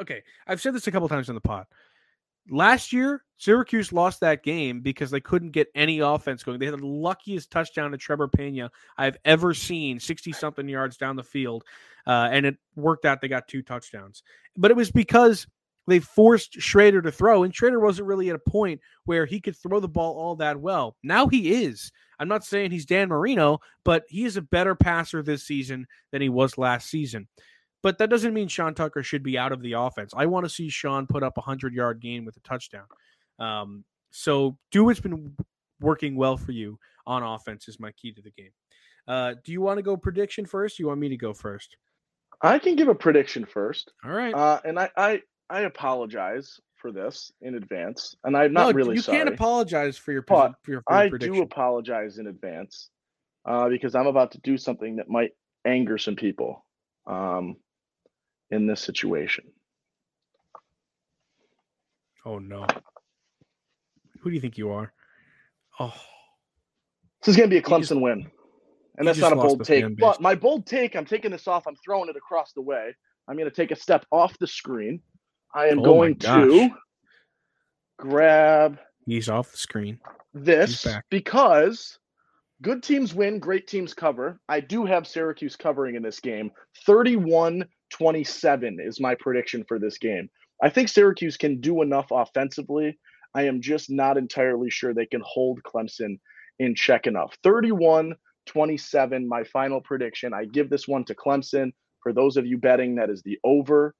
Okay, 0.00 0.22
I've 0.46 0.60
said 0.60 0.74
this 0.74 0.86
a 0.86 0.90
couple 0.90 1.08
times 1.08 1.28
in 1.28 1.34
the 1.34 1.40
pod. 1.40 1.66
Last 2.50 2.92
year, 2.92 3.24
Syracuse 3.36 3.92
lost 3.92 4.20
that 4.20 4.42
game 4.42 4.80
because 4.80 5.10
they 5.10 5.20
couldn't 5.20 5.50
get 5.50 5.68
any 5.74 6.00
offense 6.00 6.42
going. 6.42 6.58
They 6.58 6.66
had 6.66 6.78
the 6.78 6.86
luckiest 6.86 7.50
touchdown 7.50 7.90
to 7.92 7.98
Trebor 7.98 8.32
Pena 8.32 8.70
I've 8.96 9.16
ever 9.24 9.54
seen, 9.54 10.00
60 10.00 10.32
something 10.32 10.68
yards 10.68 10.96
down 10.96 11.16
the 11.16 11.22
field. 11.22 11.64
Uh, 12.06 12.28
and 12.32 12.46
it 12.46 12.56
worked 12.74 13.04
out. 13.04 13.20
They 13.20 13.28
got 13.28 13.48
two 13.48 13.62
touchdowns. 13.62 14.22
But 14.56 14.70
it 14.70 14.76
was 14.76 14.90
because 14.90 15.46
they 15.86 16.00
forced 16.00 16.58
Shrader 16.58 17.02
to 17.02 17.10
throw, 17.10 17.44
and 17.44 17.52
Shrader 17.52 17.80
wasn't 17.80 18.08
really 18.08 18.28
at 18.28 18.36
a 18.36 18.50
point 18.50 18.80
where 19.04 19.24
he 19.24 19.40
could 19.40 19.56
throw 19.56 19.80
the 19.80 19.88
ball 19.88 20.16
all 20.16 20.36
that 20.36 20.60
well. 20.60 20.96
Now 21.02 21.28
he 21.28 21.64
is. 21.64 21.90
I'm 22.18 22.28
not 22.28 22.44
saying 22.44 22.70
he's 22.70 22.86
Dan 22.86 23.08
Marino, 23.08 23.60
but 23.84 24.04
he 24.08 24.24
is 24.24 24.36
a 24.36 24.42
better 24.42 24.74
passer 24.74 25.22
this 25.22 25.44
season 25.44 25.86
than 26.10 26.20
he 26.20 26.28
was 26.28 26.58
last 26.58 26.90
season. 26.90 27.28
But 27.82 27.98
that 27.98 28.10
doesn't 28.10 28.34
mean 28.34 28.48
Sean 28.48 28.74
Tucker 28.74 29.02
should 29.02 29.22
be 29.22 29.38
out 29.38 29.52
of 29.52 29.62
the 29.62 29.72
offense. 29.72 30.12
I 30.16 30.26
want 30.26 30.44
to 30.44 30.50
see 30.50 30.68
Sean 30.68 31.06
put 31.06 31.22
up 31.22 31.36
a 31.36 31.40
100 31.40 31.72
yard 31.72 32.00
game 32.00 32.24
with 32.24 32.36
a 32.36 32.40
touchdown. 32.40 32.86
Um, 33.38 33.84
so 34.10 34.56
do 34.72 34.84
what's 34.84 35.00
been 35.00 35.36
working 35.80 36.16
well 36.16 36.36
for 36.36 36.52
you 36.52 36.78
on 37.06 37.22
offense 37.22 37.68
is 37.68 37.78
my 37.78 37.92
key 37.92 38.12
to 38.12 38.22
the 38.22 38.30
game. 38.30 38.50
Uh, 39.06 39.34
do 39.44 39.52
you 39.52 39.60
want 39.60 39.78
to 39.78 39.82
go 39.82 39.96
prediction 39.96 40.44
first? 40.44 40.78
you 40.78 40.88
want 40.88 41.00
me 41.00 41.08
to 41.08 41.16
go 41.16 41.32
first? 41.32 41.76
I 42.42 42.58
can 42.58 42.76
give 42.76 42.88
a 42.88 42.94
prediction 42.94 43.46
first. 43.46 43.92
All 44.04 44.12
right. 44.12 44.34
Uh, 44.34 44.60
and 44.64 44.78
I, 44.78 44.90
I, 44.96 45.22
I 45.50 45.60
apologize 45.62 46.60
for 46.76 46.92
this 46.92 47.32
in 47.40 47.56
advance, 47.56 48.14
and 48.24 48.36
I'm 48.36 48.52
not 48.52 48.68
no, 48.68 48.72
really. 48.72 48.94
You 48.96 49.00
sorry, 49.00 49.18
can't 49.18 49.28
apologize 49.28 49.96
for 49.96 50.12
your. 50.12 50.22
For 50.22 50.36
your, 50.36 50.54
for 50.62 50.70
your 50.70 50.82
I 50.86 51.08
prediction. 51.08 51.34
do 51.34 51.42
apologize 51.42 52.18
in 52.18 52.28
advance 52.28 52.90
uh, 53.44 53.68
because 53.68 53.94
I'm 53.94 54.06
about 54.06 54.32
to 54.32 54.40
do 54.40 54.56
something 54.56 54.96
that 54.96 55.08
might 55.08 55.32
anger 55.66 55.98
some 55.98 56.14
people. 56.14 56.64
Um, 57.06 57.56
in 58.50 58.66
this 58.66 58.80
situation. 58.80 59.44
Oh 62.24 62.38
no. 62.38 62.66
Who 64.20 64.30
do 64.30 64.34
you 64.34 64.40
think 64.40 64.58
you 64.58 64.70
are? 64.70 64.92
Oh. 65.80 65.94
This 67.20 67.28
is 67.28 67.36
going 67.36 67.48
to 67.48 67.54
be 67.54 67.58
a 67.58 67.62
Clemson 67.62 67.80
just, 67.88 68.00
win. 68.00 68.30
And 68.96 69.06
that's 69.06 69.18
not 69.18 69.32
a 69.32 69.36
bold 69.36 69.64
take. 69.64 69.96
But 69.96 70.20
my 70.20 70.34
bold 70.34 70.66
take, 70.66 70.96
I'm 70.96 71.04
taking 71.04 71.30
this 71.30 71.48
off. 71.48 71.66
I'm 71.66 71.76
throwing 71.84 72.08
it 72.08 72.16
across 72.16 72.52
the 72.52 72.62
way. 72.62 72.94
I'm 73.28 73.36
going 73.36 73.48
to 73.48 73.54
take 73.54 73.70
a 73.70 73.76
step 73.76 74.04
off 74.10 74.38
the 74.38 74.46
screen. 74.46 75.00
I 75.54 75.66
am 75.66 75.80
oh 75.80 75.82
going 75.82 76.16
to 76.16 76.70
grab. 77.98 78.78
He's 79.06 79.28
off 79.28 79.50
the 79.50 79.58
screen. 79.58 79.98
This 80.34 80.86
because 81.10 81.98
good 82.62 82.82
teams 82.82 83.14
win, 83.14 83.38
great 83.38 83.66
teams 83.66 83.94
cover. 83.94 84.40
I 84.48 84.60
do 84.60 84.84
have 84.84 85.06
Syracuse 85.06 85.56
covering 85.56 85.94
in 85.94 86.02
this 86.02 86.20
game. 86.20 86.50
31 86.86 87.64
27 87.90 88.78
is 88.80 89.00
my 89.00 89.14
prediction 89.14 89.64
for 89.66 89.78
this 89.78 89.98
game. 89.98 90.28
I 90.62 90.70
think 90.70 90.88
Syracuse 90.88 91.36
can 91.36 91.60
do 91.60 91.82
enough 91.82 92.08
offensively. 92.10 92.98
I 93.34 93.42
am 93.42 93.60
just 93.60 93.90
not 93.90 94.16
entirely 94.16 94.70
sure 94.70 94.92
they 94.92 95.06
can 95.06 95.22
hold 95.24 95.62
Clemson 95.62 96.18
in 96.58 96.74
check 96.74 97.06
enough. 97.06 97.36
31 97.42 98.14
27, 98.46 99.28
my 99.28 99.44
final 99.44 99.80
prediction. 99.80 100.32
I 100.32 100.46
give 100.46 100.70
this 100.70 100.88
one 100.88 101.04
to 101.04 101.14
Clemson. 101.14 101.72
For 102.02 102.12
those 102.12 102.36
of 102.36 102.46
you 102.46 102.56
betting, 102.56 102.94
that 102.94 103.10
is 103.10 103.22
the 103.22 103.38
over 103.44 103.94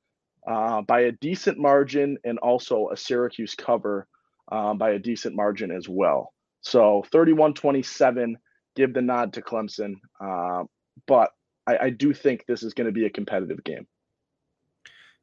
uh, 0.51 0.81
by 0.83 1.01
a 1.01 1.13
decent 1.13 1.59
margin 1.59 2.17
and 2.25 2.39
also 2.39 2.89
a 2.91 2.97
Syracuse 2.97 3.55
cover 3.55 4.09
uh, 4.51 4.73
by 4.75 4.91
a 4.91 4.99
decent 4.99 5.37
margin 5.37 5.71
as 5.71 5.89
well. 5.89 6.33
So 6.63 7.05
31 7.13 7.55
27, 7.55 8.39
give 8.75 8.95
the 8.95 9.03
nod 9.03 9.35
to 9.35 9.43
Clemson. 9.43 9.95
Uh, 10.19 10.65
but 11.07 11.31
I, 11.69 11.85
I 11.85 11.91
do 11.91 12.15
think 12.15 12.47
this 12.47 12.63
is 12.63 12.73
going 12.73 12.87
to 12.87 12.93
be 12.93 13.05
a 13.05 13.11
competitive 13.11 13.63
game. 13.63 13.87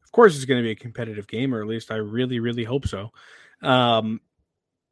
Of 0.03 0.11
course, 0.11 0.35
it's 0.35 0.45
going 0.45 0.61
to 0.61 0.63
be 0.63 0.71
a 0.71 0.75
competitive 0.75 1.27
game, 1.27 1.53
or 1.53 1.61
at 1.61 1.67
least 1.67 1.91
I 1.91 1.95
really, 1.95 2.39
really 2.39 2.63
hope 2.63 2.87
so. 2.87 3.11
Um, 3.61 4.21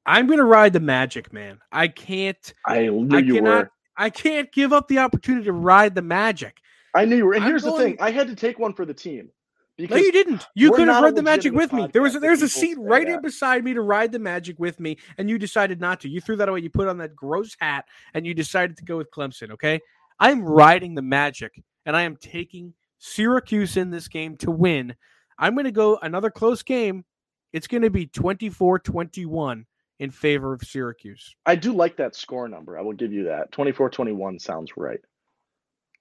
I'm 0.05 0.25
going 0.25 0.39
to 0.39 0.45
ride 0.45 0.73
the 0.73 0.79
Magic, 0.79 1.31
man. 1.31 1.59
I 1.71 1.87
can't. 1.87 2.53
I 2.65 2.87
knew 2.87 3.15
I 3.15 3.19
you 3.19 3.35
cannot, 3.35 3.65
were. 3.65 3.71
I 3.95 4.09
can't 4.09 4.51
give 4.51 4.73
up 4.73 4.87
the 4.87 4.97
opportunity 4.97 5.45
to 5.45 5.53
ride 5.53 5.95
the 5.95 6.01
Magic. 6.01 6.57
I 6.95 7.05
knew 7.05 7.17
you 7.17 7.25
were. 7.25 7.33
And 7.33 7.43
I'm 7.43 7.49
here's 7.49 7.63
going, 7.63 7.77
the 7.77 7.83
thing: 7.83 7.97
I 7.99 8.11
had 8.11 8.27
to 8.27 8.35
take 8.35 8.59
one 8.59 8.73
for 8.73 8.85
the 8.85 8.93
team 8.93 9.29
Because 9.77 9.97
No, 9.97 10.03
you 10.03 10.11
didn't. 10.11 10.45
You 10.55 10.71
could 10.71 10.87
have 10.87 11.03
read 11.03 11.15
the 11.15 11.23
magic 11.23 11.53
with 11.53 11.71
me. 11.71 11.87
There 11.93 12.01
was 12.01 12.19
there's 12.19 12.41
a 12.41 12.49
seat 12.49 12.77
right 12.79 13.07
that. 13.07 13.15
in 13.15 13.21
beside 13.21 13.63
me 13.63 13.73
to 13.73 13.81
ride 13.81 14.11
the 14.11 14.19
magic 14.19 14.59
with 14.59 14.79
me, 14.79 14.97
and 15.17 15.29
you 15.29 15.37
decided 15.37 15.79
not 15.79 16.01
to. 16.01 16.09
You 16.09 16.21
threw 16.21 16.35
that 16.37 16.49
away. 16.49 16.59
You 16.61 16.69
put 16.69 16.87
on 16.87 16.97
that 16.97 17.15
gross 17.15 17.55
hat, 17.59 17.85
and 18.13 18.25
you 18.25 18.33
decided 18.33 18.77
to 18.77 18.83
go 18.83 18.97
with 18.97 19.09
Clemson. 19.11 19.51
Okay, 19.51 19.79
I'm 20.23 20.41
riding 20.41 20.95
the 20.95 21.01
magic, 21.01 21.61
and 21.85 21.97
I 21.97 22.03
am 22.03 22.15
taking 22.15 22.73
Syracuse 22.97 23.75
in 23.75 23.89
this 23.89 24.07
game 24.07 24.37
to 24.37 24.51
win. 24.51 24.95
I'm 25.37 25.53
going 25.53 25.65
to 25.65 25.71
go 25.71 25.99
another 26.01 26.29
close 26.29 26.63
game. 26.63 27.03
It's 27.51 27.67
going 27.67 27.83
to 27.83 27.89
be 27.89 28.07
24-21 28.07 29.65
in 29.99 30.11
favor 30.11 30.53
of 30.53 30.63
Syracuse. 30.63 31.35
I 31.45 31.57
do 31.57 31.73
like 31.73 31.97
that 31.97 32.15
score 32.15 32.47
number. 32.47 32.79
I 32.79 32.81
will 32.83 32.93
give 32.93 33.11
you 33.11 33.25
that. 33.25 33.51
24-21 33.51 34.39
sounds 34.39 34.71
right. 34.77 35.01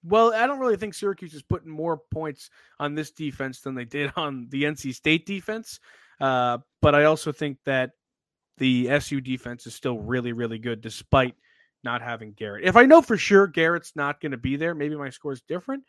Well, 0.05 0.33
I 0.33 0.47
don't 0.47 0.61
really 0.61 0.77
think 0.77 0.95
Syracuse 0.95 1.35
is 1.35 1.43
putting 1.43 1.73
more 1.73 2.01
points 2.13 2.49
on 2.79 2.95
this 2.95 3.11
defense 3.11 3.61
than 3.61 3.75
they 3.75 3.87
did 3.87 4.13
on 4.15 4.47
the 4.51 4.63
NC 4.63 4.95
State 4.95 5.27
defense. 5.27 5.81
Uh, 6.21 6.59
but 6.81 6.95
I 6.95 7.07
also 7.07 7.33
think 7.33 7.59
that 7.67 7.91
the 8.59 8.89
SU 8.89 9.21
defense 9.21 9.67
is 9.67 9.75
still 9.75 9.99
really, 9.99 10.33
really 10.33 10.61
good 10.61 10.81
despite 10.81 11.35
not 11.85 12.03
having 12.03 12.33
Garrett. 12.33 12.65
If 12.65 12.77
I 12.77 12.87
know 12.87 13.03
for 13.03 13.17
sure 13.17 13.47
Garrett's 13.47 13.93
not 13.97 14.21
going 14.21 14.33
to 14.33 14.39
be 14.39 14.57
there, 14.57 14.75
maybe 14.75 14.97
my 14.97 15.11
score 15.11 15.33
is 15.33 15.43
different. 15.43 15.85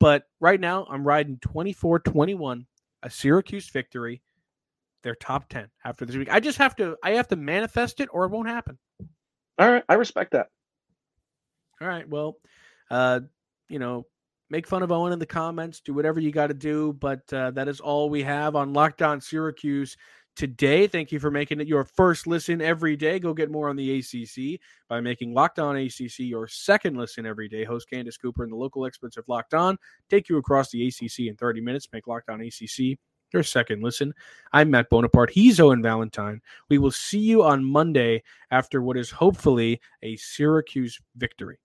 But 0.00 0.24
right 0.40 0.60
now, 0.60 0.86
I'm 0.90 1.06
riding 1.06 1.38
24 1.40 2.00
21, 2.00 2.66
a 3.02 3.10
Syracuse 3.10 3.68
victory. 3.68 4.22
They're 5.02 5.14
top 5.14 5.48
10 5.48 5.68
after 5.84 6.04
this 6.04 6.16
week. 6.16 6.30
I 6.30 6.40
just 6.40 6.58
have 6.58 6.76
to, 6.76 6.96
I 7.02 7.12
have 7.12 7.28
to 7.28 7.36
manifest 7.36 8.00
it 8.00 8.08
or 8.12 8.24
it 8.24 8.30
won't 8.30 8.48
happen. 8.48 8.78
All 9.58 9.70
right, 9.70 9.84
I 9.88 9.94
respect 9.94 10.32
that. 10.32 10.48
All 11.80 11.88
right. 11.88 12.08
Well, 12.08 12.36
uh, 12.90 13.20
you 13.68 13.78
know, 13.78 14.06
make 14.50 14.66
fun 14.66 14.82
of 14.82 14.92
Owen 14.92 15.12
in 15.12 15.18
the 15.18 15.26
comments, 15.26 15.80
do 15.80 15.94
whatever 15.94 16.20
you 16.20 16.32
got 16.32 16.48
to 16.48 16.54
do. 16.54 16.92
But 16.94 17.32
uh, 17.32 17.52
that 17.52 17.68
is 17.68 17.80
all 17.80 18.10
we 18.10 18.22
have 18.22 18.56
on 18.56 18.72
Locked 18.72 19.02
On 19.02 19.20
Syracuse 19.20 19.96
today. 20.38 20.86
Thank 20.86 21.10
you 21.10 21.18
for 21.18 21.32
making 21.32 21.60
it 21.60 21.66
your 21.66 21.84
first 21.84 22.28
listen 22.28 22.62
every 22.62 22.96
day. 22.96 23.18
Go 23.18 23.34
get 23.34 23.50
more 23.50 23.68
on 23.68 23.74
the 23.74 23.98
ACC 23.98 24.60
by 24.88 25.00
making 25.00 25.34
Locked 25.34 25.58
On 25.58 25.76
ACC 25.76 26.20
your 26.20 26.46
second 26.46 26.96
listen 26.96 27.26
every 27.26 27.48
day. 27.48 27.64
Host 27.64 27.90
Candace 27.90 28.16
Cooper 28.16 28.44
and 28.44 28.52
the 28.52 28.56
local 28.56 28.86
experts 28.86 29.16
of 29.16 29.28
Locked 29.28 29.52
On 29.52 29.76
take 30.08 30.28
you 30.28 30.38
across 30.38 30.70
the 30.70 30.86
ACC 30.86 31.26
in 31.26 31.34
30 31.36 31.60
minutes. 31.60 31.88
Make 31.92 32.06
Locked 32.06 32.30
On 32.30 32.40
ACC 32.40 32.98
your 33.32 33.42
second 33.42 33.82
listen. 33.82 34.14
I'm 34.52 34.70
Matt 34.70 34.88
Bonaparte. 34.88 35.30
He's 35.30 35.58
Owen 35.58 35.82
Valentine. 35.82 36.40
We 36.68 36.78
will 36.78 36.92
see 36.92 37.18
you 37.18 37.42
on 37.42 37.64
Monday 37.64 38.22
after 38.52 38.80
what 38.80 38.96
is 38.96 39.10
hopefully 39.10 39.80
a 40.02 40.16
Syracuse 40.16 41.00
victory. 41.16 41.58